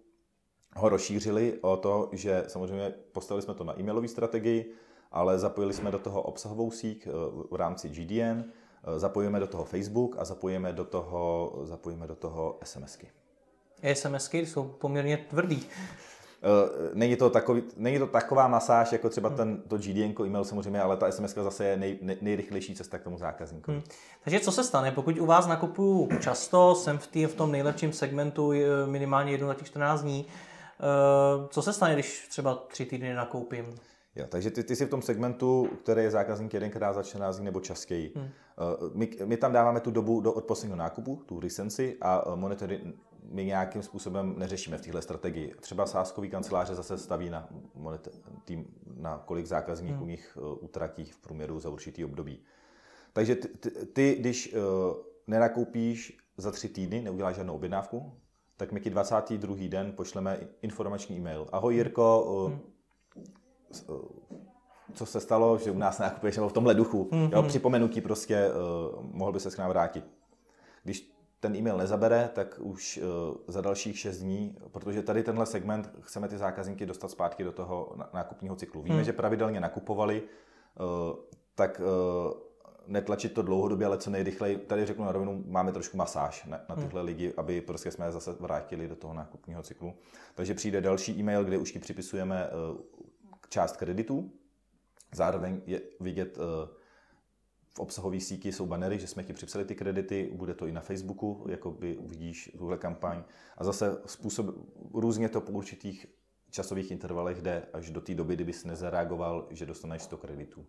ho 0.76 0.88
rozšířili 0.88 1.58
o 1.60 1.76
to, 1.76 2.08
že 2.12 2.44
samozřejmě 2.48 2.94
postavili 3.12 3.42
jsme 3.42 3.54
to 3.54 3.64
na 3.64 3.80
e-mailové 3.80 4.08
strategii, 4.08 4.72
ale 5.12 5.38
zapojili 5.38 5.74
jsme 5.74 5.90
do 5.90 5.98
toho 5.98 6.22
obsahovou 6.22 6.70
síť 6.70 7.06
eh, 7.06 7.10
v 7.50 7.54
rámci 7.54 7.88
GDN, 7.88 8.44
eh, 8.44 8.98
zapojíme 8.98 9.40
do 9.40 9.46
toho 9.46 9.64
Facebook 9.64 10.16
a 10.18 10.24
zapojíme 10.24 10.72
do 10.72 10.84
toho, 10.84 11.52
zapojíme 11.62 12.06
do 12.06 12.16
toho 12.16 12.58
SMSky. 12.64 13.10
SMSky 13.94 14.46
jsou 14.46 14.68
poměrně 14.68 15.16
tvrdý. 15.16 15.66
Eh, 16.42 16.90
není 16.94 17.16
to, 17.16 17.30
takový, 17.30 17.62
není 17.76 17.98
to 17.98 18.06
taková 18.06 18.48
masáž, 18.48 18.92
jako 18.92 19.08
třeba 19.08 19.30
ten, 19.30 19.62
to 19.68 19.78
GDN 19.78 20.26
e-mail 20.26 20.44
samozřejmě, 20.44 20.80
ale 20.80 20.96
ta 20.96 21.12
SMS 21.12 21.34
zase 21.34 21.64
je 21.64 21.76
nej, 21.76 21.98
nej, 22.02 22.16
nejrychlejší 22.20 22.74
cesta 22.74 22.98
k 22.98 23.02
tomu 23.02 23.18
zákazníkovi. 23.18 23.76
Hmm. 23.76 23.86
Takže 24.24 24.40
co 24.40 24.52
se 24.52 24.64
stane, 24.64 24.90
pokud 24.92 25.18
u 25.18 25.26
vás 25.26 25.46
nakupuju 25.46 26.08
často, 26.20 26.74
jsem 26.74 26.98
v, 26.98 27.06
tý, 27.06 27.26
v 27.26 27.34
tom 27.34 27.52
nejlepším 27.52 27.92
segmentu 27.92 28.52
minimálně 28.86 29.32
jednou 29.32 29.48
na 29.48 29.54
těch 29.54 29.66
14 29.66 30.02
dní, 30.02 30.26
Eh, 30.80 31.48
co 31.50 31.62
se 31.62 31.72
stane, 31.72 31.94
když 31.94 32.26
třeba 32.28 32.54
tři 32.54 32.86
týdny 32.86 33.14
nakoupím? 33.14 33.74
Jo, 34.16 34.26
takže 34.28 34.50
ty, 34.50 34.64
ty 34.64 34.76
jsi 34.76 34.86
v 34.86 34.90
tom 34.90 35.02
segmentu, 35.02 35.70
který 35.82 36.02
je 36.02 36.10
zákazník 36.10 36.54
jedenkrát 36.54 36.92
za 36.92 37.02
14 37.02 37.36
dní 37.36 37.44
nebo 37.44 37.60
častěji. 37.60 38.12
Hmm. 38.16 38.24
Eh, 38.26 38.90
my, 38.94 39.10
my 39.24 39.36
tam 39.36 39.52
dáváme 39.52 39.80
tu 39.80 39.90
dobu 39.90 40.20
do, 40.20 40.32
od 40.32 40.44
posledního 40.44 40.76
nákupu, 40.76 41.22
tu 41.26 41.40
recenci 41.40 41.96
a 42.00 42.24
eh, 42.26 42.36
monitory 42.36 42.80
my 43.28 43.44
nějakým 43.44 43.82
způsobem 43.82 44.34
neřešíme 44.38 44.78
v 44.78 44.80
téhle 44.80 45.02
strategii. 45.02 45.54
Třeba 45.60 45.86
sáskový 45.86 46.30
kanceláře 46.30 46.74
zase 46.74 46.98
staví 46.98 47.30
na, 47.30 47.48
tým, 48.44 48.66
na 48.96 49.18
kolik 49.18 49.46
zákazníků 49.46 49.98
hmm. 49.98 50.08
nich 50.08 50.38
utratí 50.60 51.04
v 51.04 51.18
průměru 51.18 51.60
za 51.60 51.68
určitý 51.68 52.04
období. 52.04 52.40
Takže 53.12 53.34
ty, 53.34 53.48
ty, 53.48 53.70
ty 53.86 54.16
když 54.18 54.54
uh, 54.54 54.60
nenakoupíš 55.26 56.18
za 56.36 56.50
tři 56.50 56.68
týdny, 56.68 57.02
neuděláš 57.02 57.36
žádnou 57.36 57.54
objednávku, 57.54 58.12
tak 58.56 58.72
my 58.72 58.80
ti 58.80 58.90
22. 58.90 59.56
den 59.68 59.92
pošleme 59.92 60.40
informační 60.62 61.16
e-mail. 61.16 61.46
Ahoj 61.52 61.74
Jirko, 61.74 62.48
hmm. 62.48 62.60
co 64.94 65.06
se 65.06 65.20
stalo, 65.20 65.58
že 65.58 65.70
u 65.70 65.78
nás 65.78 65.98
nakupuješ 65.98 66.36
nebo 66.36 66.48
v 66.48 66.52
tomhle 66.52 66.74
duchu. 66.74 67.08
Hmm. 67.12 67.30
Jo, 67.32 67.42
připomenutí 67.42 68.00
prostě, 68.00 68.48
uh, 68.48 69.04
mohl 69.12 69.32
by 69.32 69.40
se 69.40 69.50
k 69.50 69.58
nám 69.58 69.68
vrátit. 69.68 70.04
Když 70.84 71.17
ten 71.40 71.56
e-mail 71.56 71.76
nezabere, 71.76 72.30
tak 72.34 72.58
už 72.62 73.00
uh, 73.02 73.36
za 73.46 73.60
dalších 73.60 73.98
6 73.98 74.18
dní, 74.18 74.58
protože 74.72 75.02
tady 75.02 75.22
tenhle 75.22 75.46
segment 75.46 75.92
chceme 76.00 76.28
ty 76.28 76.38
zákazníky 76.38 76.86
dostat 76.86 77.10
zpátky 77.10 77.44
do 77.44 77.52
toho 77.52 77.96
nákupního 78.12 78.56
cyklu. 78.56 78.82
Víme, 78.82 78.96
hmm. 78.96 79.04
že 79.04 79.12
pravidelně 79.12 79.60
nakupovali, 79.60 80.22
uh, 80.22 81.16
tak 81.54 81.80
uh, 81.80 82.32
netlačit 82.86 83.32
to 83.32 83.42
dlouhodobě, 83.42 83.86
ale 83.86 83.98
co 83.98 84.10
nejrychleji. 84.10 84.56
Tady 84.56 84.86
řeknu 84.86 85.04
na 85.04 85.12
rovinu, 85.12 85.44
máme 85.46 85.72
trošku 85.72 85.96
masáž 85.96 86.44
na, 86.44 86.60
na 86.68 86.74
hmm. 86.74 86.84
tyhle 86.84 87.00
hmm. 87.00 87.06
lidi, 87.06 87.34
aby 87.36 87.60
prostě 87.60 87.90
jsme 87.90 88.12
zase 88.12 88.32
vrátili 88.32 88.88
do 88.88 88.96
toho 88.96 89.14
nákupního 89.14 89.62
cyklu. 89.62 89.94
Takže 90.34 90.54
přijde 90.54 90.80
další 90.80 91.20
e-mail, 91.20 91.44
kde 91.44 91.58
už 91.58 91.72
ti 91.72 91.78
připisujeme 91.78 92.50
část 93.48 93.76
kreditů. 93.76 94.30
Zároveň 95.12 95.60
je 95.66 95.80
vidět 96.00 96.38
v 97.78 97.80
obsahové 97.80 98.20
síti 98.20 98.52
jsou 98.52 98.66
banery, 98.66 98.98
že 98.98 99.06
jsme 99.06 99.24
ti 99.24 99.32
připsali 99.32 99.64
ty 99.64 99.74
kredity, 99.74 100.30
bude 100.32 100.54
to 100.54 100.66
i 100.66 100.72
na 100.72 100.80
Facebooku, 100.80 101.46
jako 101.48 101.70
by 101.70 101.96
uvidíš 101.96 102.50
tuhle 102.58 102.78
kampaň. 102.78 103.22
A 103.56 103.64
zase 103.64 103.98
způsob, 104.06 104.46
různě 104.94 105.28
to 105.28 105.40
po 105.40 105.52
určitých 105.52 106.06
časových 106.50 106.90
intervalech 106.90 107.42
jde 107.42 107.62
až 107.72 107.90
do 107.90 108.00
té 108.00 108.14
doby, 108.14 108.34
kdyby 108.34 108.52
jsi 108.52 108.68
nezareagoval, 108.68 109.46
že 109.50 109.66
dostaneš 109.66 110.02
100 110.02 110.16
kreditů. 110.16 110.66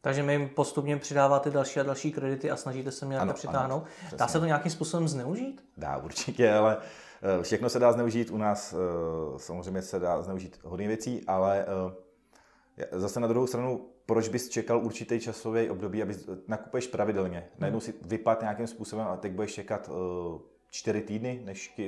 Takže 0.00 0.22
my 0.22 0.32
jim 0.32 0.48
postupně 0.48 0.96
přidáváte 0.96 1.50
další 1.50 1.80
a 1.80 1.82
další 1.82 2.12
kredity 2.12 2.50
a 2.50 2.56
snažíte 2.56 2.90
se 2.90 3.06
mě 3.06 3.18
přitáhnout. 3.32 3.82
Ano, 4.02 4.16
dá 4.16 4.28
se 4.28 4.40
to 4.40 4.46
nějakým 4.46 4.72
způsobem 4.72 5.08
zneužít? 5.08 5.64
Dá 5.76 5.96
určitě, 5.96 6.52
ale 6.52 6.78
eh, 7.22 7.42
všechno 7.42 7.68
se 7.68 7.78
dá 7.78 7.92
zneužít. 7.92 8.30
U 8.30 8.36
nás 8.36 8.72
eh, 8.72 9.38
samozřejmě 9.38 9.82
se 9.82 9.98
dá 9.98 10.22
zneužít 10.22 10.60
hodně 10.64 10.88
věcí, 10.88 11.24
ale 11.26 11.66
eh, 12.78 12.98
zase 12.98 13.20
na 13.20 13.26
druhou 13.26 13.46
stranu, 13.46 13.88
proč 14.08 14.28
bys 14.28 14.48
čekal 14.48 14.84
určitý 14.84 15.20
časový 15.20 15.70
období, 15.70 16.02
aby 16.02 16.16
nakupuješ 16.48 16.86
pravidelně. 16.86 17.48
Najednou 17.58 17.80
si 17.80 17.94
vypad 18.02 18.40
nějakým 18.40 18.66
způsobem 18.66 19.06
a 19.06 19.16
teď 19.16 19.32
budeš 19.32 19.52
čekat 19.52 19.90
čtyři 20.70 21.00
týdny, 21.00 21.42
než 21.44 21.80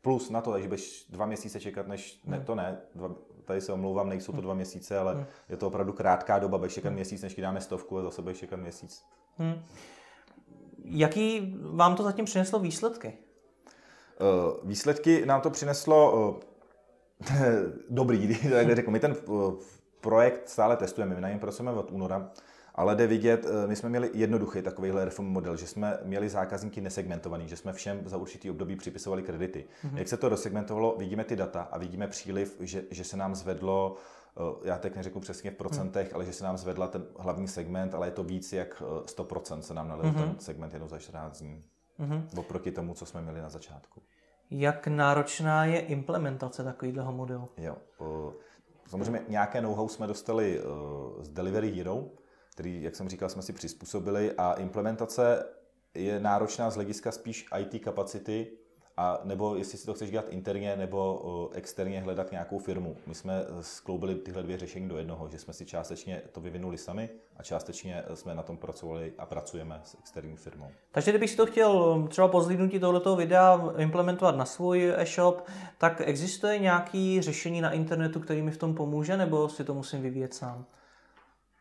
plus 0.00 0.30
na 0.30 0.40
to, 0.40 0.52
takže 0.52 0.68
budeš 0.68 1.06
dva 1.08 1.26
měsíce 1.26 1.60
čekat, 1.60 1.86
než, 1.86 2.20
ne, 2.24 2.36
hmm. 2.36 2.46
to 2.46 2.54
ne, 2.54 2.80
dva, 2.94 3.14
tady 3.44 3.60
se 3.60 3.72
omlouvám, 3.72 4.08
nejsou 4.08 4.32
to 4.32 4.36
hmm. 4.36 4.42
dva 4.42 4.54
měsíce, 4.54 4.98
ale 4.98 5.14
hmm. 5.14 5.26
je 5.48 5.56
to 5.56 5.66
opravdu 5.66 5.92
krátká 5.92 6.38
doba, 6.38 6.58
budeš 6.58 6.74
čekat 6.74 6.88
hmm. 6.88 6.96
měsíc, 6.96 7.22
než 7.22 7.34
ti 7.34 7.42
dáme 7.42 7.60
stovku 7.60 7.98
a 7.98 8.02
zase 8.02 8.22
budeš 8.22 8.38
čekat 8.38 8.56
měsíc. 8.56 9.02
Hmm. 9.38 9.54
Jaký 10.84 11.56
vám 11.60 11.96
to 11.96 12.02
zatím 12.02 12.24
přineslo 12.24 12.58
výsledky? 12.58 13.18
Uh, 14.20 14.68
výsledky 14.68 15.26
nám 15.26 15.40
to 15.40 15.50
přineslo 15.50 16.28
uh, 16.28 16.36
dobrý, 17.90 18.38
tak 18.50 18.76
řeknu. 18.76 18.92
My 18.92 19.00
ten 19.00 19.16
uh, 19.26 19.54
projekt 20.04 20.48
stále 20.48 20.76
testujeme, 20.76 21.14
my 21.14 21.20
na 21.20 21.28
něm 21.28 21.38
pracujeme 21.38 21.72
od 21.72 21.90
února 21.90 22.30
ale 22.74 22.96
jde 22.96 23.06
vidět, 23.06 23.46
eh, 23.46 23.66
my 23.66 23.76
jsme 23.76 23.88
měli 23.88 24.10
jednoduchý 24.14 24.62
takovýhle 24.62 25.04
reform 25.04 25.28
model, 25.28 25.56
že 25.56 25.66
jsme 25.66 25.98
měli 26.04 26.28
zákazníky 26.28 26.80
nesegmentovaný, 26.80 27.48
že 27.48 27.56
jsme 27.56 27.72
všem 27.72 28.02
za 28.08 28.16
určitý 28.16 28.50
období 28.50 28.76
připisovali 28.76 29.22
kredity. 29.22 29.64
Mm-hmm. 29.84 29.96
Jak 29.96 30.08
se 30.08 30.16
to 30.16 30.28
rozsegmentovalo, 30.28 30.96
vidíme 30.98 31.24
ty 31.24 31.36
data 31.36 31.62
a 31.62 31.78
vidíme 31.78 32.08
příliv, 32.08 32.56
že, 32.60 32.84
že 32.90 33.04
se 33.04 33.16
nám 33.16 33.34
zvedlo 33.34 33.96
eh, 34.36 34.68
já 34.68 34.78
teď 34.78 34.96
neřeknu 34.96 35.20
přesně 35.20 35.50
v 35.50 35.54
procentech, 35.54 36.10
mm. 36.10 36.14
ale 36.14 36.24
že 36.24 36.32
se 36.32 36.44
nám 36.44 36.56
zvedla 36.56 36.86
ten 36.86 37.06
hlavní 37.18 37.48
segment, 37.48 37.94
ale 37.94 38.06
je 38.06 38.10
to 38.10 38.24
víc 38.24 38.52
jak 38.52 38.82
100% 38.82 39.58
eh, 39.58 39.62
se 39.62 39.74
nám 39.74 39.88
nalil 39.88 40.04
mm-hmm. 40.04 40.24
ten 40.24 40.34
segment 40.38 40.74
jenom 40.74 40.88
za 40.88 40.98
14 40.98 41.40
dní. 41.40 41.64
Mm-hmm. 42.00 42.38
Oproti 42.38 42.70
tomu, 42.70 42.94
co 42.94 43.06
jsme 43.06 43.22
měli 43.22 43.40
na 43.40 43.48
začátku. 43.48 44.02
Jak 44.50 44.86
náročná 44.86 45.64
je 45.64 45.80
implementace 45.80 46.64
takového 46.64 47.12
modelu? 47.12 47.48
Jo, 47.56 47.76
samozřejmě 48.94 49.24
nějaké 49.28 49.60
know-how 49.60 49.88
jsme 49.88 50.06
dostali 50.06 50.60
z 51.20 51.28
Delivery 51.28 51.70
Hero, 51.70 52.04
který, 52.50 52.82
jak 52.82 52.96
jsem 52.96 53.08
říkal, 53.08 53.28
jsme 53.28 53.42
si 53.42 53.52
přizpůsobili 53.52 54.32
a 54.32 54.52
implementace 54.52 55.46
je 55.94 56.20
náročná 56.20 56.70
z 56.70 56.74
hlediska 56.74 57.12
spíš 57.12 57.46
IT 57.58 57.84
kapacity, 57.84 58.52
a 58.96 59.20
nebo 59.24 59.56
jestli 59.56 59.78
si 59.78 59.86
to 59.86 59.94
chceš 59.94 60.10
dělat 60.10 60.28
interně 60.28 60.76
nebo 60.76 61.50
externě 61.54 62.00
hledat 62.00 62.32
nějakou 62.32 62.58
firmu. 62.58 62.96
My 63.06 63.14
jsme 63.14 63.44
skloubili 63.60 64.14
tyhle 64.14 64.42
dvě 64.42 64.58
řešení 64.58 64.88
do 64.88 64.98
jednoho, 64.98 65.28
že 65.28 65.38
jsme 65.38 65.52
si 65.52 65.66
částečně 65.66 66.22
to 66.32 66.40
vyvinuli 66.40 66.78
sami 66.78 67.10
a 67.36 67.42
částečně 67.42 68.04
jsme 68.14 68.34
na 68.34 68.42
tom 68.42 68.56
pracovali 68.56 69.12
a 69.18 69.26
pracujeme 69.26 69.80
s 69.84 69.96
externí 69.98 70.36
firmou. 70.36 70.70
Takže 70.92 71.10
kdybych 71.10 71.30
si 71.30 71.36
to 71.36 71.46
chtěl 71.46 72.02
třeba 72.08 72.28
po 72.28 72.40
zhlídnutí 72.40 72.80
tohoto 72.80 73.16
videa 73.16 73.72
implementovat 73.76 74.36
na 74.36 74.44
svůj 74.44 74.92
e-shop, 74.96 75.42
tak 75.78 76.00
existuje 76.04 76.58
nějaký 76.58 77.22
řešení 77.22 77.60
na 77.60 77.70
internetu, 77.70 78.20
který 78.20 78.42
mi 78.42 78.50
v 78.50 78.58
tom 78.58 78.74
pomůže, 78.74 79.16
nebo 79.16 79.48
si 79.48 79.64
to 79.64 79.74
musím 79.74 80.02
vyvíjet 80.02 80.34
sám? 80.34 80.64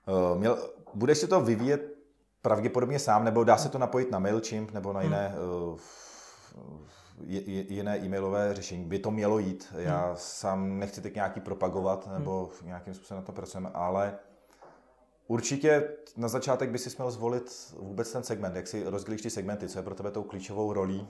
Uh, 0.07 0.39
měl, 0.39 0.57
budeš 0.93 1.17
si 1.17 1.27
to 1.27 1.41
vyvíjet 1.41 1.93
pravděpodobně 2.41 2.99
sám, 2.99 3.23
nebo 3.23 3.43
dá 3.43 3.57
se 3.57 3.69
to 3.69 3.77
napojit 3.77 4.11
na 4.11 4.19
MailChimp 4.19 4.71
nebo 4.71 4.93
na 4.93 5.01
jiné 5.01 5.35
hmm. 5.35 5.77
Jiné 7.69 7.97
e-mailové 7.97 8.53
řešení. 8.53 8.85
By 8.85 8.99
to 8.99 9.11
mělo 9.11 9.39
jít. 9.39 9.73
Já 9.77 10.05
hmm. 10.05 10.15
sám 10.17 10.79
nechci 10.79 11.01
teď 11.01 11.15
nějaký 11.15 11.39
propagovat 11.39 12.09
nebo 12.13 12.51
hmm. 12.59 12.67
nějakým 12.67 12.93
způsobem 12.93 13.21
na 13.21 13.25
to 13.25 13.31
pracujeme, 13.31 13.69
ale 13.73 14.17
určitě 15.27 15.89
na 16.17 16.27
začátek 16.27 16.69
by 16.69 16.77
si 16.77 16.89
měl 16.97 17.11
zvolit 17.11 17.73
vůbec 17.79 18.11
ten 18.11 18.23
segment, 18.23 18.55
jak 18.55 18.67
si 18.67 18.83
rozdělíš 18.83 19.21
ty 19.21 19.29
segmenty, 19.29 19.69
co 19.69 19.79
je 19.79 19.83
pro 19.83 19.95
tebe 19.95 20.11
tou 20.11 20.23
klíčovou 20.23 20.73
rolí 20.73 21.07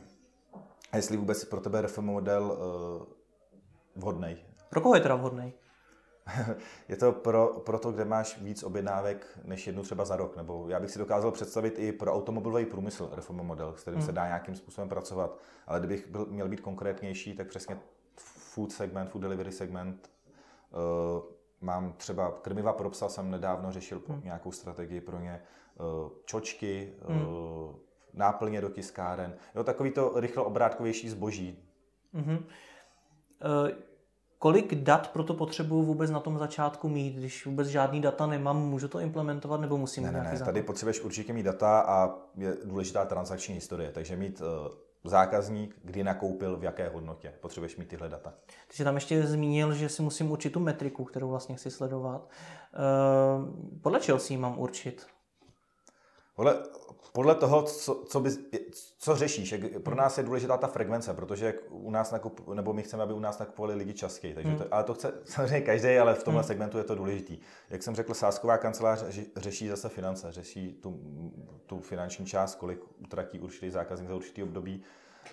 a 0.92 0.98
jestli 0.98 1.18
vůbec 1.18 1.46
pro 1.46 1.62
tebe 1.62 1.82
RFM 1.82 2.02
model 2.02 2.44
uh, 2.44 4.02
vhodný. 4.02 4.38
Pro 4.70 4.82
koho 4.82 4.96
je 4.96 5.02
teda 5.02 5.16
vhodný? 5.16 5.54
je 6.90 6.96
to 6.96 7.12
pro, 7.12 7.48
pro 7.48 7.80
to, 7.80 7.92
kde 7.92 8.06
máš 8.06 8.42
víc 8.42 8.64
objednávek 8.64 9.40
než 9.44 9.68
jednu 9.68 9.84
třeba 9.84 10.06
za 10.06 10.16
rok. 10.16 10.38
Nebo 10.38 10.70
já 10.70 10.80
bych 10.80 10.92
si 10.92 11.00
dokázal 11.00 11.32
představit 11.32 11.80
i 11.80 11.92
pro 11.92 12.14
automobilový 12.14 12.66
průmysl 12.66 13.10
reform 13.14 13.38
model, 13.38 13.74
s 13.78 13.82
kterým 13.82 14.00
hmm. 14.00 14.06
se 14.06 14.12
dá 14.12 14.26
nějakým 14.26 14.56
způsobem 14.56 14.90
pracovat. 14.90 15.38
Ale 15.68 15.80
kdybych 15.80 16.08
byl, 16.08 16.26
měl 16.26 16.50
být 16.50 16.62
konkrétnější, 16.62 17.36
tak 17.36 17.48
přesně 17.48 17.80
food 18.18 18.72
segment, 18.72 19.10
food 19.10 19.22
delivery 19.22 19.52
segment. 19.52 20.12
Uh, 20.72 21.24
mám 21.62 21.94
třeba 21.94 22.32
krmiva 22.42 22.74
pro 22.74 22.90
psa, 22.90 23.10
jsem 23.10 23.32
nedávno 23.32 23.72
řešil 23.72 24.02
hmm. 24.08 24.22
nějakou 24.24 24.52
strategii 24.52 25.02
pro 25.02 25.20
ně. 25.20 25.42
Uh, 25.80 26.12
čočky, 26.26 26.94
hmm. 27.08 27.28
uh, 27.28 27.76
náplně 28.14 28.62
do 28.62 28.70
tiskáren. 28.70 29.36
Jo, 29.56 29.64
takový 29.64 29.92
to 29.92 30.14
rychle 30.16 30.44
obrátkovější 30.44 31.10
zboží. 31.10 31.70
Hmm. 32.14 32.38
Uh 32.38 33.93
kolik 34.44 34.76
dat 34.76 35.08
pro 35.08 35.24
to 35.24 35.34
potřebuju 35.34 35.84
vůbec 35.84 36.12
na 36.12 36.20
tom 36.20 36.38
začátku 36.38 36.90
mít? 36.90 37.16
Když 37.16 37.46
vůbec 37.46 37.68
žádný 37.68 38.02
data 38.02 38.26
nemám, 38.26 38.70
můžu 38.70 38.88
to 38.88 39.00
implementovat 39.00 39.62
nebo 39.62 39.78
musím 39.78 40.04
ne, 40.04 40.12
ne, 40.12 40.30
ne, 40.34 40.40
tady 40.40 40.62
potřebuješ 40.62 41.02
určitě 41.02 41.34
mít 41.34 41.44
data 41.44 41.80
a 41.80 42.16
je 42.38 42.58
důležitá 42.64 43.06
transakční 43.06 43.56
historie, 43.56 43.92
takže 43.92 44.16
mít 44.16 44.42
uh, 44.42 44.48
zákazník, 45.04 45.76
kdy 45.84 46.04
nakoupil, 46.04 46.58
v 46.58 46.64
jaké 46.64 46.90
hodnotě. 46.90 47.34
Potřebuješ 47.42 47.78
mít 47.78 47.88
tyhle 47.88 48.10
data. 48.10 48.34
Ty 48.68 48.76
jsi 48.78 48.84
tam 48.84 48.96
ještě 48.96 49.28
zmínil, 49.28 49.74
že 49.74 49.90
si 49.90 50.02
musím 50.02 50.32
určit 50.32 50.50
tu 50.50 50.60
metriku, 50.60 51.04
kterou 51.04 51.30
vlastně 51.30 51.56
chci 51.56 51.72
sledovat. 51.72 52.30
Uh, 53.42 53.80
podle 53.82 54.00
čeho 54.00 54.20
si 54.20 54.34
ji 54.34 54.38
mám 54.38 54.60
určit? 54.60 55.06
Podle, 56.36 56.64
podle 57.14 57.36
toho, 57.36 57.64
co, 57.64 58.04
co, 58.08 58.20
by, 58.20 58.30
co 58.98 59.16
řešíš, 59.16 59.52
jak, 59.52 59.62
pro 59.84 59.96
nás 59.96 60.18
je 60.18 60.24
důležitá 60.24 60.58
ta 60.58 60.68
frekvence, 60.68 61.14
protože 61.14 61.54
u 61.70 61.92
nás 61.92 62.12
nakup, 62.12 62.48
nebo 62.54 62.74
my 62.74 62.84
chceme, 62.84 63.04
aby 63.04 63.14
u 63.14 63.20
nás 63.20 63.40
nakupovali 63.40 63.76
lidi 63.76 63.94
častěji. 63.94 64.34
Takže 64.34 64.52
to, 64.52 64.64
hmm. 64.64 64.68
ale 64.72 64.84
to 64.84 64.94
chce 64.94 65.14
samozřejmě 65.24 65.62
každý, 65.62 65.98
ale 65.98 66.14
v 66.14 66.24
tomhle 66.24 66.42
hmm. 66.42 66.48
segmentu 66.48 66.78
je 66.78 66.84
to 66.84 66.96
důležitý. 66.96 67.40
Jak 67.70 67.84
jsem 67.84 67.96
řekl, 67.96 68.14
sásková 68.14 68.58
kancelář 68.58 69.04
řeší 69.36 69.68
zase 69.68 69.90
finance, 69.90 70.32
řeší 70.32 70.74
tu, 70.74 71.00
tu 71.66 71.80
finanční 71.80 72.26
část, 72.26 72.56
kolik 72.56 72.80
utratí 73.00 73.40
určitý 73.40 73.70
zákazník 73.70 74.10
za 74.10 74.16
určitý 74.16 74.44
období. 74.44 74.84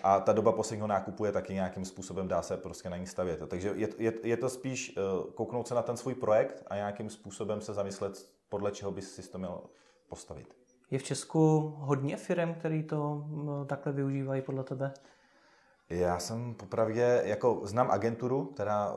A 0.03 0.19
ta 0.19 0.33
doba 0.33 0.51
posledního 0.51 0.87
nákupu 0.87 1.25
je 1.25 1.31
taky 1.31 1.53
nějakým 1.53 1.85
způsobem, 1.85 2.27
dá 2.27 2.41
se 2.41 2.57
prostě 2.57 2.89
na 2.89 2.97
ní 2.97 3.07
stavět. 3.07 3.39
Takže 3.47 3.73
je, 3.75 3.89
je, 3.97 4.13
je 4.23 4.37
to 4.37 4.49
spíš 4.49 4.97
uh, 4.97 5.31
kouknout 5.31 5.67
se 5.67 5.75
na 5.75 5.81
ten 5.81 5.97
svůj 5.97 6.15
projekt 6.15 6.63
a 6.67 6.75
nějakým 6.75 7.09
způsobem 7.09 7.61
se 7.61 7.73
zamyslet, 7.73 8.25
podle 8.49 8.71
čeho 8.71 8.91
bys 8.91 9.15
si 9.15 9.29
to 9.29 9.37
měl 9.37 9.61
postavit. 10.07 10.60
Je 10.91 10.99
v 10.99 11.03
Česku 11.03 11.73
hodně 11.77 12.17
firm, 12.17 12.53
který 12.53 12.83
to 12.83 13.25
takhle 13.65 13.93
využívají 13.93 14.41
podle 14.41 14.63
tebe? 14.63 14.93
Já 15.89 16.19
jsem 16.19 16.53
popravdě, 16.53 17.21
jako 17.25 17.61
znám 17.63 17.91
agenturu, 17.91 18.45
která 18.45 18.95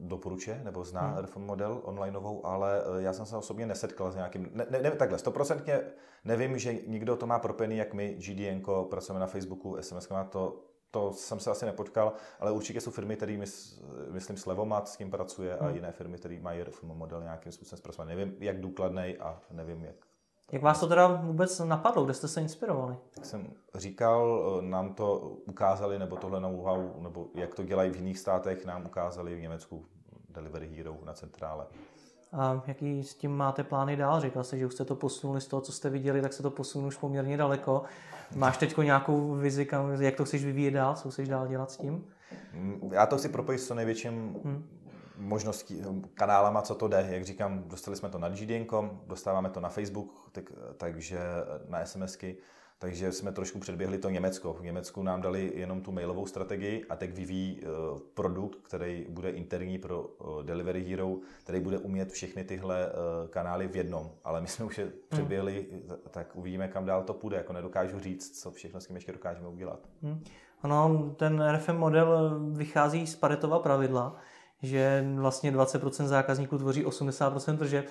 doporučuje 0.00 0.60
nebo 0.64 0.84
zná 0.84 1.00
hmm. 1.00 1.18
RFM 1.18 1.40
model 1.40 1.80
onlineovou, 1.84 2.46
ale 2.46 2.82
e, 2.98 3.02
já 3.02 3.12
jsem 3.12 3.26
se 3.26 3.36
osobně 3.36 3.66
nesetkal 3.66 4.12
s 4.12 4.14
nějakým, 4.14 4.50
ne, 4.52 4.66
ne, 4.70 4.82
ne 4.82 4.90
takhle, 4.90 5.18
stoprocentně 5.18 5.80
nevím, 6.24 6.58
že 6.58 6.74
nikdo 6.86 7.16
to 7.16 7.26
má 7.26 7.38
propený, 7.38 7.76
jak 7.76 7.94
my, 7.94 8.14
GDN, 8.14 8.62
pracujeme 8.90 9.20
na 9.20 9.26
Facebooku, 9.26 9.76
SMS, 9.80 10.08
to, 10.30 10.64
to 10.90 11.12
jsem 11.12 11.40
se 11.40 11.50
asi 11.50 11.66
nepotkal, 11.66 12.12
ale 12.40 12.52
určitě 12.52 12.80
jsou 12.80 12.90
firmy, 12.90 13.16
které 13.16 13.36
mys, 13.36 13.82
myslím 14.10 14.36
Slevomat 14.36 14.88
s 14.88 14.96
tím 14.96 15.10
pracuje 15.10 15.58
a 15.58 15.66
hmm. 15.66 15.74
jiné 15.74 15.92
firmy, 15.92 16.18
které 16.18 16.38
mají 16.40 16.62
RFM 16.62 16.86
model 16.86 17.22
nějakým 17.22 17.52
způsobem 17.52 17.78
zpracovaný. 17.78 18.16
Nevím, 18.16 18.36
jak 18.40 18.60
důkladný 18.60 19.16
a 19.20 19.40
nevím, 19.50 19.84
jak 19.84 20.07
jak 20.52 20.62
vás 20.62 20.80
to 20.80 20.86
teda 20.86 21.06
vůbec 21.06 21.58
napadlo? 21.58 22.04
Kde 22.04 22.14
jste 22.14 22.28
se 22.28 22.40
inspirovali? 22.40 22.96
Jak 23.16 23.24
jsem 23.26 23.52
říkal, 23.74 24.44
eh, 24.58 24.62
nám 24.62 24.94
to 24.94 25.18
ukázali, 25.46 25.98
nebo 25.98 26.16
tohle 26.16 26.40
know-how, 26.40 26.92
nebo 26.98 27.26
jak 27.34 27.54
to 27.54 27.62
dělají 27.62 27.90
v 27.90 27.96
jiných 27.96 28.18
státech, 28.18 28.64
nám 28.64 28.86
ukázali 28.86 29.34
v 29.34 29.40
Německu 29.40 29.84
Delivery 30.28 30.76
Hero 30.76 30.96
na 31.04 31.12
centrále. 31.12 31.66
A 32.32 32.62
jaký 32.66 33.04
s 33.04 33.14
tím 33.14 33.36
máte 33.36 33.64
plány 33.64 33.96
dál? 33.96 34.20
Říkal 34.20 34.44
jste, 34.44 34.58
že 34.58 34.66
už 34.66 34.74
jste 34.74 34.84
to 34.84 34.96
posunuli 34.96 35.40
z 35.40 35.46
toho, 35.46 35.60
co 35.60 35.72
jste 35.72 35.90
viděli, 35.90 36.22
tak 36.22 36.32
se 36.32 36.42
to 36.42 36.50
posunul 36.50 36.88
už 36.88 36.96
poměrně 36.96 37.36
daleko. 37.36 37.82
Máš 38.36 38.58
teď 38.58 38.76
nějakou 38.76 39.34
vizi, 39.34 39.66
kam, 39.66 40.02
jak 40.02 40.14
to 40.14 40.24
chceš 40.24 40.44
vyvíjet 40.44 40.70
dál? 40.70 40.94
Co 40.94 41.10
chceš 41.10 41.28
dál 41.28 41.46
dělat 41.46 41.70
s 41.70 41.76
tím? 41.76 42.04
Mm, 42.54 42.90
já 42.92 43.06
to 43.06 43.18
chci 43.18 43.28
propojit 43.28 43.60
s 43.60 43.66
co 43.66 43.74
největším 43.74 44.36
hmm 44.44 44.77
možností, 45.18 45.82
kanálama, 46.14 46.62
co 46.62 46.74
to 46.74 46.88
jde. 46.88 47.06
Jak 47.10 47.24
říkám, 47.24 47.64
dostali 47.66 47.96
jsme 47.96 48.08
to 48.08 48.18
na 48.18 48.28
GDN.com, 48.28 49.00
dostáváme 49.06 49.50
to 49.50 49.60
na 49.60 49.68
Facebook, 49.68 50.28
tak, 50.32 50.44
takže 50.76 51.20
na 51.68 51.86
SMSky, 51.86 52.36
takže 52.78 53.12
jsme 53.12 53.32
trošku 53.32 53.58
předběhli 53.58 53.98
to 53.98 54.10
Německo. 54.10 54.52
V 54.52 54.62
Německu 54.62 55.02
nám 55.02 55.22
dali 55.22 55.52
jenom 55.54 55.80
tu 55.80 55.92
mailovou 55.92 56.26
strategii 56.26 56.84
a 56.88 56.96
teď 56.96 57.14
vyvíjí 57.14 57.60
uh, 57.60 57.98
produkt, 58.14 58.58
který 58.62 59.06
bude 59.08 59.30
interní 59.30 59.78
pro 59.78 60.10
Delivery 60.42 60.84
Hero, 60.84 61.16
který 61.42 61.60
bude 61.60 61.78
umět 61.78 62.12
všechny 62.12 62.44
tyhle 62.44 62.92
kanály 63.30 63.68
v 63.68 63.76
jednom. 63.76 64.10
Ale 64.24 64.40
my 64.40 64.46
jsme 64.46 64.64
už 64.64 64.78
je 64.78 64.84
hmm. 64.84 64.94
předběhli, 65.08 65.66
hmm. 65.72 65.98
tak 66.10 66.36
uvidíme, 66.36 66.68
kam 66.68 66.84
dál 66.84 67.02
to 67.02 67.14
půjde. 67.14 67.36
Jako 67.36 67.52
nedokážu 67.52 68.00
říct, 68.00 68.40
co 68.40 68.50
všechno 68.50 68.80
s 68.80 68.86
tím 68.86 68.96
ještě 68.96 69.12
dokážeme 69.12 69.48
udělat. 69.48 69.80
Hmm. 70.02 70.24
Ano, 70.62 71.14
ten 71.16 71.44
RFM 71.52 71.76
model 71.76 72.40
vychází 72.52 73.06
z 73.06 73.16
Paretova 73.16 73.58
pravidla 73.58 74.16
že 74.62 75.04
vlastně 75.16 75.52
20% 75.52 76.06
zákazníků 76.06 76.58
tvoří 76.58 76.84
80% 76.84 77.58
tržeb. 77.58 77.86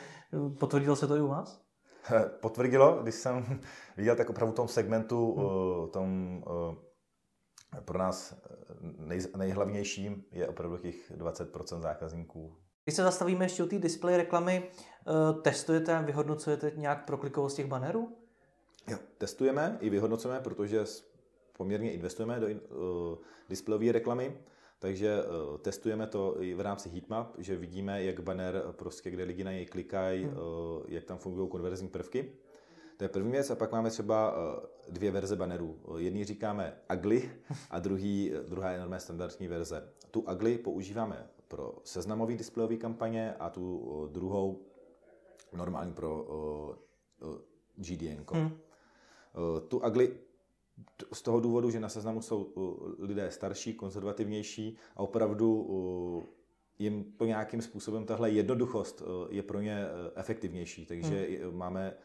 Potvrdilo 0.60 0.96
se 0.96 1.08
to 1.08 1.16
i 1.16 1.22
u 1.22 1.28
vás? 1.28 1.62
Potvrdilo, 2.42 3.00
když 3.04 3.16
jsem 3.16 3.62
viděl 3.98 4.16
tak 4.16 4.30
opravdu 4.30 4.54
v 4.54 4.56
tom 4.56 4.68
segmentu, 4.68 5.36
hmm. 5.36 5.90
tom 5.90 6.44
eh, 7.78 7.82
pro 7.82 8.00
nás 8.00 8.36
nej, 8.82 9.20
nejhlavnějším 9.38 10.24
je 10.32 10.48
opravdu 10.48 10.78
těch 10.78 11.12
20% 11.12 11.82
zákazníků. 11.82 12.58
Když 12.84 12.96
se 12.96 13.04
zastavíme 13.04 13.46
ještě 13.46 13.64
u 13.64 13.68
té 13.68 13.80
display 13.80 14.18
reklamy, 14.18 14.64
eh, 14.70 15.42
testujete 15.42 15.96
a 15.96 16.02
vyhodnocujete 16.02 16.72
nějak 16.76 17.06
proklikovost 17.06 17.56
těch 17.56 17.66
bannerů? 17.66 18.18
Jo, 18.88 18.98
testujeme 19.18 19.78
i 19.82 19.90
vyhodnocujeme, 19.90 20.42
protože 20.42 20.86
poměrně 21.58 21.92
investujeme 21.92 22.40
do 22.40 22.48
uh, 22.48 22.54
displejové 23.50 23.92
reklamy. 23.92 24.38
Takže 24.80 25.24
uh, 25.24 25.58
testujeme 25.58 26.08
to 26.08 26.42
i 26.42 26.54
v 26.54 26.62
rámci 26.62 26.90
heatmap, 26.90 27.36
že 27.38 27.56
vidíme, 27.56 28.04
jak 28.04 28.20
banner, 28.20 28.64
prostě, 28.72 29.10
kde 29.10 29.24
lidi 29.24 29.44
na 29.44 29.52
něj 29.52 29.66
klikají, 29.66 30.24
hmm. 30.24 30.34
uh, 30.34 30.84
jak 30.88 31.04
tam 31.04 31.18
fungují 31.18 31.50
konverzní 31.50 31.88
prvky. 31.88 32.32
To 32.98 33.04
je 33.04 33.10
první 33.10 33.32
věc 33.32 33.52
a 33.52 33.56
pak 33.56 33.72
máme 33.72 33.90
třeba 33.90 34.36
dvě 34.90 35.12
verze 35.12 35.36
bannerů. 35.36 35.80
Jedný 35.98 36.24
říkáme 36.24 36.78
ugly 36.96 37.32
a 37.70 37.80
druhý, 37.80 38.32
druhá 38.48 38.72
je 38.72 38.80
normálně 38.80 39.00
standardní 39.00 39.48
verze. 39.48 39.90
Tu 40.12 40.20
ugly 40.20 40.58
používáme 40.58 41.30
pro 41.48 41.74
seznamový 41.84 42.38
displejové 42.38 42.76
kampaně 42.76 43.34
a 43.34 43.50
tu 43.50 43.78
uh, 43.78 44.10
druhou 44.10 44.62
normální 45.54 45.94
pro 45.94 46.26
GDN. 47.76 48.26
Hmm. 48.32 48.58
Tu 49.68 49.78
ugly 49.78 50.18
z 51.14 51.22
toho 51.22 51.40
důvodu, 51.40 51.70
že 51.70 51.80
na 51.80 51.90
seznamu 51.90 52.22
jsou 52.22 52.54
lidé 53.00 53.32
starší, 53.32 53.74
konzervativnější 53.74 54.78
a 54.96 55.00
opravdu 55.00 55.68
jim 56.80 57.14
to 57.18 57.26
nějakým 57.26 57.62
způsobem, 57.62 58.06
tahle 58.06 58.30
jednoduchost 58.30 59.02
uh, 59.02 59.08
je 59.30 59.44
pro 59.44 59.62
ně 59.62 59.86
efektivnější. 60.16 60.86
Takže 60.86 61.28
hmm. 61.44 61.58
máme 61.58 61.98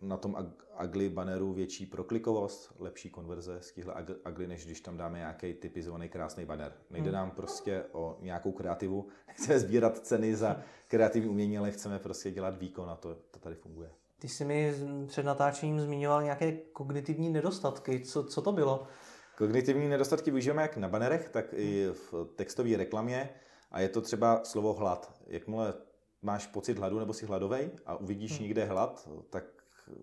na 0.00 0.16
tom 0.16 0.54
ugly 0.84 1.08
banneru 1.08 1.52
větší 1.52 1.86
proklikovost, 1.86 2.74
lepší 2.78 3.10
konverze 3.10 3.58
z 3.60 3.72
těchto 3.72 3.92
ugly, 4.30 4.46
než 4.46 4.64
když 4.64 4.80
tam 4.80 4.96
dáme 4.96 5.18
nějaký 5.18 5.54
typizovaný 5.54 6.08
krásný 6.08 6.44
banner. 6.44 6.72
Nejde 6.90 7.08
hmm. 7.08 7.14
nám 7.14 7.30
prostě 7.30 7.84
o 7.92 8.18
nějakou 8.20 8.52
kreativu, 8.52 9.08
nechceme 9.28 9.60
sbírat 9.60 9.98
ceny 9.98 10.36
za 10.36 10.62
kreativní 10.88 11.28
umění, 11.28 11.58
ale 11.58 11.70
chceme 11.70 11.98
prostě 11.98 12.30
dělat 12.30 12.58
výkon 12.58 12.90
a 12.90 12.96
to, 12.96 13.14
to 13.30 13.38
tady 13.38 13.54
funguje. 13.54 13.90
Ty 14.22 14.28
jsi 14.28 14.44
mi 14.44 14.74
před 15.06 15.22
natáčením 15.22 15.80
zmiňoval 15.80 16.22
nějaké 16.22 16.52
kognitivní 16.52 17.30
nedostatky. 17.30 18.00
Co, 18.00 18.24
co 18.24 18.42
to 18.42 18.52
bylo? 18.52 18.86
Kognitivní 19.36 19.88
nedostatky 19.88 20.30
využijeme 20.30 20.62
jak 20.62 20.76
na 20.76 20.88
banerech, 20.88 21.28
tak 21.28 21.44
i 21.52 21.88
v 21.92 22.14
textové 22.36 22.76
reklamě. 22.76 23.30
A 23.70 23.80
je 23.80 23.88
to 23.88 24.00
třeba 24.00 24.40
slovo 24.44 24.72
hlad. 24.72 25.12
Jakmile 25.26 25.74
máš 26.22 26.46
pocit 26.46 26.78
hladu 26.78 26.98
nebo 26.98 27.12
si 27.12 27.26
hladovej 27.26 27.70
a 27.86 27.96
uvidíš 27.96 28.32
hmm. 28.32 28.42
někde 28.42 28.64
hlad, 28.64 29.08
tak 29.30 29.44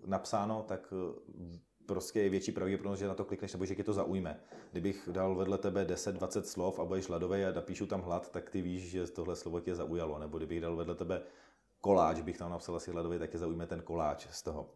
napsáno, 0.06 0.64
tak 0.68 0.92
eh, 0.92 1.58
prostě 1.86 2.20
je 2.20 2.30
větší 2.30 2.52
pravděpodobnost, 2.52 2.98
že 2.98 3.08
na 3.08 3.14
to 3.14 3.24
klikneš 3.24 3.52
nebo 3.52 3.66
že 3.66 3.74
tě 3.74 3.84
to 3.84 3.92
zaujme. 3.92 4.40
Kdybych 4.72 5.08
dal 5.12 5.34
vedle 5.34 5.58
tebe 5.58 5.84
10-20 5.84 6.42
slov 6.42 6.78
a 6.78 6.84
budeš 6.84 7.08
hladový 7.08 7.44
a 7.44 7.52
napíšu 7.52 7.86
tam 7.86 8.02
hlad, 8.02 8.32
tak 8.32 8.50
ty 8.50 8.62
víš, 8.62 8.90
že 8.90 9.06
tohle 9.06 9.36
slovo 9.36 9.60
tě 9.60 9.74
zaujalo. 9.74 10.18
Nebo 10.18 10.38
kdybych 10.38 10.60
dal 10.60 10.76
vedle 10.76 10.94
tebe 10.94 11.22
koláč, 11.80 12.20
bych 12.20 12.38
tam 12.38 12.50
napsal 12.50 12.76
asi 12.76 12.90
hladový, 12.90 13.18
tak 13.18 13.30
tě 13.30 13.38
zaujme 13.38 13.66
ten 13.66 13.82
koláč 13.82 14.26
z 14.30 14.42
toho. 14.42 14.70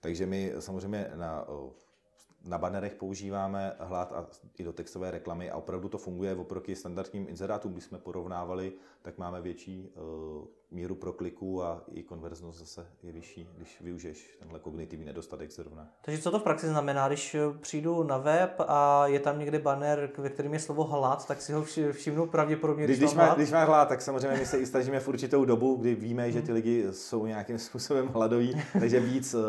Takže 0.00 0.26
my 0.26 0.52
samozřejmě 0.58 1.10
na 1.14 1.46
na 2.46 2.58
banerech 2.58 2.94
používáme 2.94 3.76
hlad 3.78 4.12
a 4.12 4.26
i 4.58 4.64
do 4.64 4.72
textové 4.72 5.10
reklamy 5.10 5.50
a 5.50 5.56
opravdu 5.56 5.88
to 5.88 5.98
funguje 5.98 6.34
oproti 6.34 6.76
standardním 6.76 7.28
inzerátům, 7.28 7.72
když 7.72 7.84
jsme 7.84 7.98
porovnávali, 7.98 8.72
tak 9.02 9.18
máme 9.18 9.40
větší 9.40 9.92
míru 10.70 10.94
prokliků 10.94 11.62
a 11.62 11.84
i 11.92 12.02
konverznost 12.02 12.58
zase 12.58 12.86
je 13.02 13.12
vyšší, 13.12 13.48
když 13.56 13.80
využiješ 13.80 14.36
tenhle 14.38 14.58
kognitivní 14.58 15.04
nedostatek 15.04 15.50
zrovna. 15.50 15.88
Takže 16.00 16.22
co 16.22 16.30
to 16.30 16.38
v 16.38 16.42
praxi 16.42 16.66
znamená, 16.66 17.08
když 17.08 17.34
eh, 17.34 17.40
přijdu 17.60 18.02
na 18.02 18.18
web 18.18 18.60
a 18.68 19.06
je 19.06 19.20
tam 19.20 19.38
někde 19.38 19.58
banner, 19.58 20.10
ve 20.18 20.30
kterém 20.30 20.52
je 20.52 20.60
slovo 20.60 20.84
hlad, 20.84 21.26
tak 21.28 21.42
si 21.42 21.52
ho 21.52 21.64
všimnu 21.92 22.26
pravděpodobně, 22.26 22.84
když, 22.84 22.98
když, 22.98 23.14
má, 23.14 23.34
když 23.34 23.52
má 23.52 23.64
hlad, 23.64 23.88
tak 23.88 24.02
samozřejmě 24.02 24.38
my 24.38 24.46
se 24.46 24.58
i 24.58 24.66
snažíme 24.66 25.00
v 25.00 25.08
určitou 25.08 25.44
dobu, 25.44 25.74
kdy 25.74 25.94
víme, 25.94 26.32
že 26.32 26.42
ty 26.42 26.52
lidi 26.52 26.86
jsou 26.90 27.26
nějakým 27.26 27.58
způsobem 27.66 28.08
hladoví, 28.08 28.62
takže 28.72 29.00
víc 29.00 29.34
uh, 29.34 29.42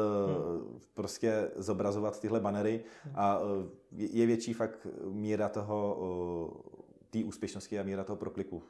prostě 0.94 1.52
zobrazovat 1.56 2.20
tyhle 2.20 2.40
banery 2.40 2.84
a 3.16 3.40
uh, 3.40 3.48
je 3.92 4.26
větší 4.26 4.54
fakt 4.54 4.88
míra 5.04 5.50
toho, 5.50 5.98
té 7.10 7.24
úspěšnosti 7.24 7.80
a 7.80 7.84
míra 7.84 8.04
toho 8.04 8.18
prokliku. 8.18 8.64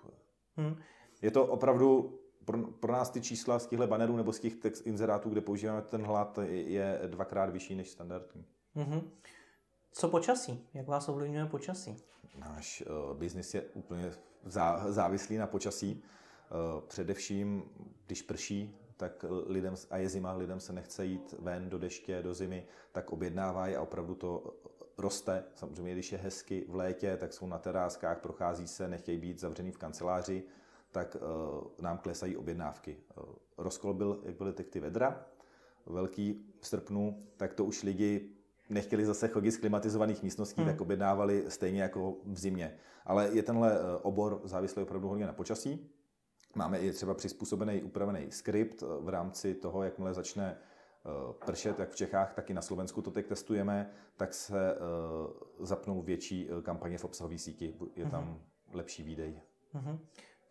Hmm. 0.58 0.76
Je 1.22 1.32
to 1.32 1.46
opravdu 1.46 2.20
pro, 2.48 2.58
pro 2.58 2.94
nás 2.94 3.10
ty 3.10 3.22
čísla 3.22 3.60
z 3.60 3.68
těchto 3.68 3.88
bannerů 3.88 4.18
nebo 4.18 4.34
z 4.34 4.40
těch 4.40 4.56
text 4.56 4.88
inzerátů, 4.88 5.30
kde 5.30 5.42
používáme 5.42 5.82
ten 5.82 6.06
hlad, 6.06 6.40
je 6.48 7.02
dvakrát 7.08 7.50
vyšší 7.50 7.76
než 7.76 7.90
standardní. 7.90 8.46
Mm-hmm. 8.76 9.02
Co 9.92 10.10
počasí? 10.10 10.68
Jak 10.74 10.88
vás 10.88 11.10
ovlivňuje 11.10 11.46
počasí? 11.46 11.98
Náš 12.36 12.84
uh, 13.10 13.18
biznis 13.18 13.54
je 13.54 13.62
úplně 13.62 14.12
zá, 14.46 14.92
závislý 14.92 15.38
na 15.38 15.48
počasí. 15.48 16.04
Uh, 16.04 16.82
především, 16.82 17.64
když 18.06 18.22
prší, 18.22 18.76
tak 18.98 19.26
lidem, 19.46 19.76
a 19.90 19.98
je 19.98 20.10
zima, 20.10 20.34
lidem 20.34 20.60
se 20.60 20.74
nechce 20.74 21.06
jít 21.06 21.36
ven 21.40 21.70
do 21.70 21.78
deště, 21.78 22.22
do 22.22 22.34
zimy, 22.34 22.66
tak 22.92 23.12
objednávají 23.12 23.76
a 23.76 23.82
opravdu 23.82 24.16
to 24.16 24.54
roste. 24.98 25.44
Samozřejmě, 25.56 25.94
když 25.94 26.12
je 26.12 26.18
hezky 26.18 26.66
v 26.70 26.76
létě, 26.76 27.18
tak 27.18 27.34
jsou 27.34 27.48
na 27.48 27.58
teráskách, 27.58 28.20
prochází 28.20 28.68
se, 28.68 28.88
nechtějí 28.88 29.18
být 29.18 29.40
zavřený 29.40 29.72
v 29.72 29.78
kanceláři, 29.78 30.44
tak 30.92 31.16
uh, 31.16 31.68
nám 31.80 31.98
klesají 31.98 32.38
objednávky. 32.38 32.98
Uh, 33.18 33.24
rozkol 33.58 33.94
byl, 33.94 34.20
jak 34.24 34.36
byly 34.36 34.54
teď 34.54 34.70
ty 34.70 34.80
vedra, 34.80 35.26
velký 35.86 36.46
v 36.60 36.68
srpnu, 36.68 37.28
tak 37.38 37.54
to 37.54 37.66
už 37.66 37.84
lidi 37.84 38.30
nechtěli 38.70 39.06
zase 39.06 39.28
chodit 39.28 39.52
z 39.52 39.58
klimatizovaných 39.58 40.24
místností, 40.24 40.62
hmm. 40.62 40.72
tak 40.72 40.82
objednávali 40.82 41.46
stejně 41.48 41.82
jako 41.82 42.16
v 42.26 42.40
zimě. 42.40 42.78
Ale 43.06 43.30
je 43.34 43.44
tenhle 43.44 43.74
eh, 43.74 43.98
obor 44.02 44.42
závislý 44.44 44.84
opravdu 44.84 45.08
hodně 45.08 45.26
na 45.26 45.34
počasí. 45.34 45.90
Máme 46.56 46.80
i 46.80 46.92
třeba 46.92 47.14
přizpůsobený, 47.14 47.84
upravený 47.84 48.32
skript 48.32 48.84
v 49.00 49.10
rámci 49.10 49.54
toho, 49.54 49.84
jakmile 49.84 50.14
začne 50.14 50.58
pršet, 51.46 51.80
jak 51.80 51.90
v 51.90 51.96
Čechách, 51.96 52.34
tak 52.34 52.50
i 52.50 52.54
na 52.54 52.62
Slovensku 52.62 53.02
to 53.02 53.12
teď 53.12 53.28
testujeme, 53.28 53.90
tak 54.18 54.34
se 54.34 54.76
zapnou 55.60 56.02
větší 56.02 56.50
kampaně 56.64 56.98
v 56.98 57.06
obsahové 57.06 57.38
síti. 57.38 57.76
Je 57.96 58.06
tam 58.06 58.24
hmm. 58.24 58.40
lepší 58.74 59.04
výdej. 59.04 59.42
Hmm 59.74 60.00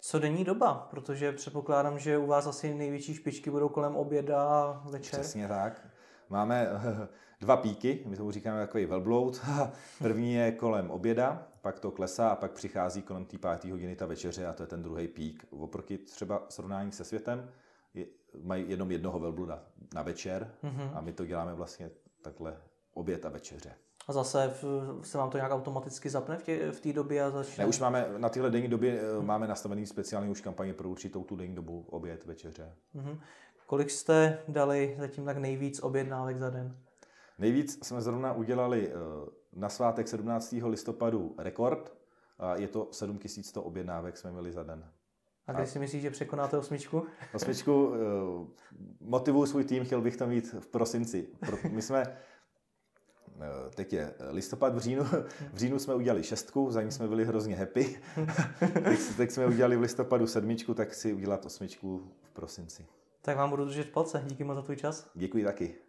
co 0.01 0.19
denní 0.19 0.45
doba, 0.45 0.87
protože 0.91 1.33
předpokládám, 1.33 1.99
že 1.99 2.19
u 2.19 2.27
vás 2.27 2.47
asi 2.47 2.75
největší 2.75 3.15
špičky 3.15 3.51
budou 3.51 3.69
kolem 3.69 3.97
oběda 3.97 4.43
a 4.43 4.83
večer. 4.91 5.21
Přesně 5.21 5.49
tak. 5.49 5.87
Máme 6.29 6.69
dva 7.41 7.57
píky, 7.57 8.03
my 8.07 8.17
tomu 8.17 8.31
říkáme 8.31 8.61
takový 8.61 8.87
velbloud. 8.87 9.41
První 9.99 10.35
je 10.35 10.53
kolem 10.53 10.91
oběda, 10.91 11.49
pak 11.61 11.81
to 11.81 11.91
klesá 11.91 12.29
a 12.29 12.37
pak 12.37 12.53
přichází 12.53 13.03
kolem 13.03 13.25
té 13.25 13.39
páté 13.39 13.71
hodiny 13.71 13.97
ta 13.97 14.07
večeře 14.07 14.47
a 14.47 14.53
to 14.53 14.63
je 14.63 14.67
ten 14.67 14.83
druhý 14.83 15.09
pík. 15.09 15.47
Oproti 15.51 15.99
třeba 15.99 16.47
srovnání 16.49 16.93
se 16.93 17.05
světem 17.05 17.51
je, 17.95 18.07
mají 18.43 18.71
jenom 18.71 18.91
jednoho 18.91 19.19
velbluda 19.19 19.63
na 19.95 20.03
večer 20.03 20.51
mm-hmm. 20.65 20.91
a 20.95 21.01
my 21.01 21.13
to 21.13 21.27
děláme 21.27 21.55
vlastně 21.55 21.91
takhle 22.23 22.57
oběd 22.95 23.27
a 23.27 23.29
večeře. 23.29 23.75
A 24.07 24.13
zase 24.13 24.55
se 25.03 25.19
vám 25.19 25.31
to 25.31 25.39
nějak 25.39 25.53
automaticky 25.53 26.11
zapne 26.11 26.39
v 26.71 26.81
té 26.81 26.91
v 26.91 26.93
době 26.93 27.25
a 27.25 27.31
začne? 27.31 27.65
Ne, 27.65 27.69
už 27.69 27.79
máme 27.79 28.07
na 28.19 28.29
tyhle 28.29 28.51
denní 28.51 28.69
době 28.69 29.01
hmm. 29.17 29.27
máme 29.27 29.49
nastavený 29.49 29.87
speciální 29.87 30.31
už 30.31 30.41
kampaně 30.41 30.75
pro 30.75 30.89
určitou 30.89 31.25
tu 31.25 31.37
denní 31.37 31.55
dobu, 31.55 31.87
oběd, 31.91 32.27
večeře. 32.27 32.75
Hmm. 32.95 33.19
Kolik 33.67 33.91
jste 33.91 34.39
dali 34.49 34.97
zatím 34.99 35.25
tak 35.25 35.37
nejvíc 35.37 35.81
objednávek 35.83 36.39
za 36.39 36.51
den? 36.51 36.77
Nejvíc 37.39 37.87
jsme 37.87 38.01
zrovna 38.01 38.33
udělali 38.33 38.89
eh, 38.89 38.93
na 39.53 39.69
svátek 39.69 40.09
17. 40.09 40.55
listopadu 40.67 41.35
rekord. 41.39 41.97
A 42.39 42.57
je 42.57 42.69
to 42.69 42.89
7100 42.93 43.63
objednávek 43.63 44.17
jsme 44.17 44.33
měli 44.33 44.53
za 44.53 44.63
den. 44.63 44.85
A 45.47 45.53
kdy 45.53 45.67
si 45.67 45.79
myslíš, 45.79 46.03
že 46.03 46.11
překonáte 46.11 46.59
osmičku? 46.59 47.07
Osmičku, 47.35 47.93
eh, 47.95 47.99
motivuju 49.01 49.47
svůj 49.47 49.65
tým, 49.65 49.85
chtěl 49.85 50.01
bych 50.01 50.17
to 50.17 50.27
mít 50.27 50.55
v 50.61 50.67
prosinci. 50.67 51.29
My 51.71 51.83
jsme 51.83 52.03
Eh, 52.03 52.17
teď 53.75 53.93
je 53.93 54.15
listopad, 54.31 54.75
v 54.75 54.79
říjnu, 54.79 55.05
v 55.53 55.57
říjnu 55.57 55.79
jsme 55.79 55.95
udělali 55.95 56.23
šestku, 56.23 56.71
za 56.71 56.83
ní 56.83 56.93
jsme 56.93 57.09
byli 57.09 57.25
hrozně 57.25 57.57
happy. 57.57 58.01
teď, 58.85 59.01
teď 59.17 59.31
jsme 59.31 59.47
udělali 59.47 59.77
v 59.77 59.81
listopadu 59.81 60.27
sedmičku, 60.27 60.75
tak 60.75 60.95
si 60.95 61.13
udělat 61.13 61.47
osmičku 61.47 62.11
v 62.23 62.31
prosinci. 62.31 62.87
Tak 63.23 63.37
vám 63.37 63.51
budu 63.51 63.65
držet 63.65 63.91
palce. 63.91 64.23
Díky 64.27 64.45
moc 64.45 64.57
za 64.57 64.63
tvůj 64.63 64.77
čas. 64.77 65.11
Děkuji 65.15 65.45
taky. 65.45 65.86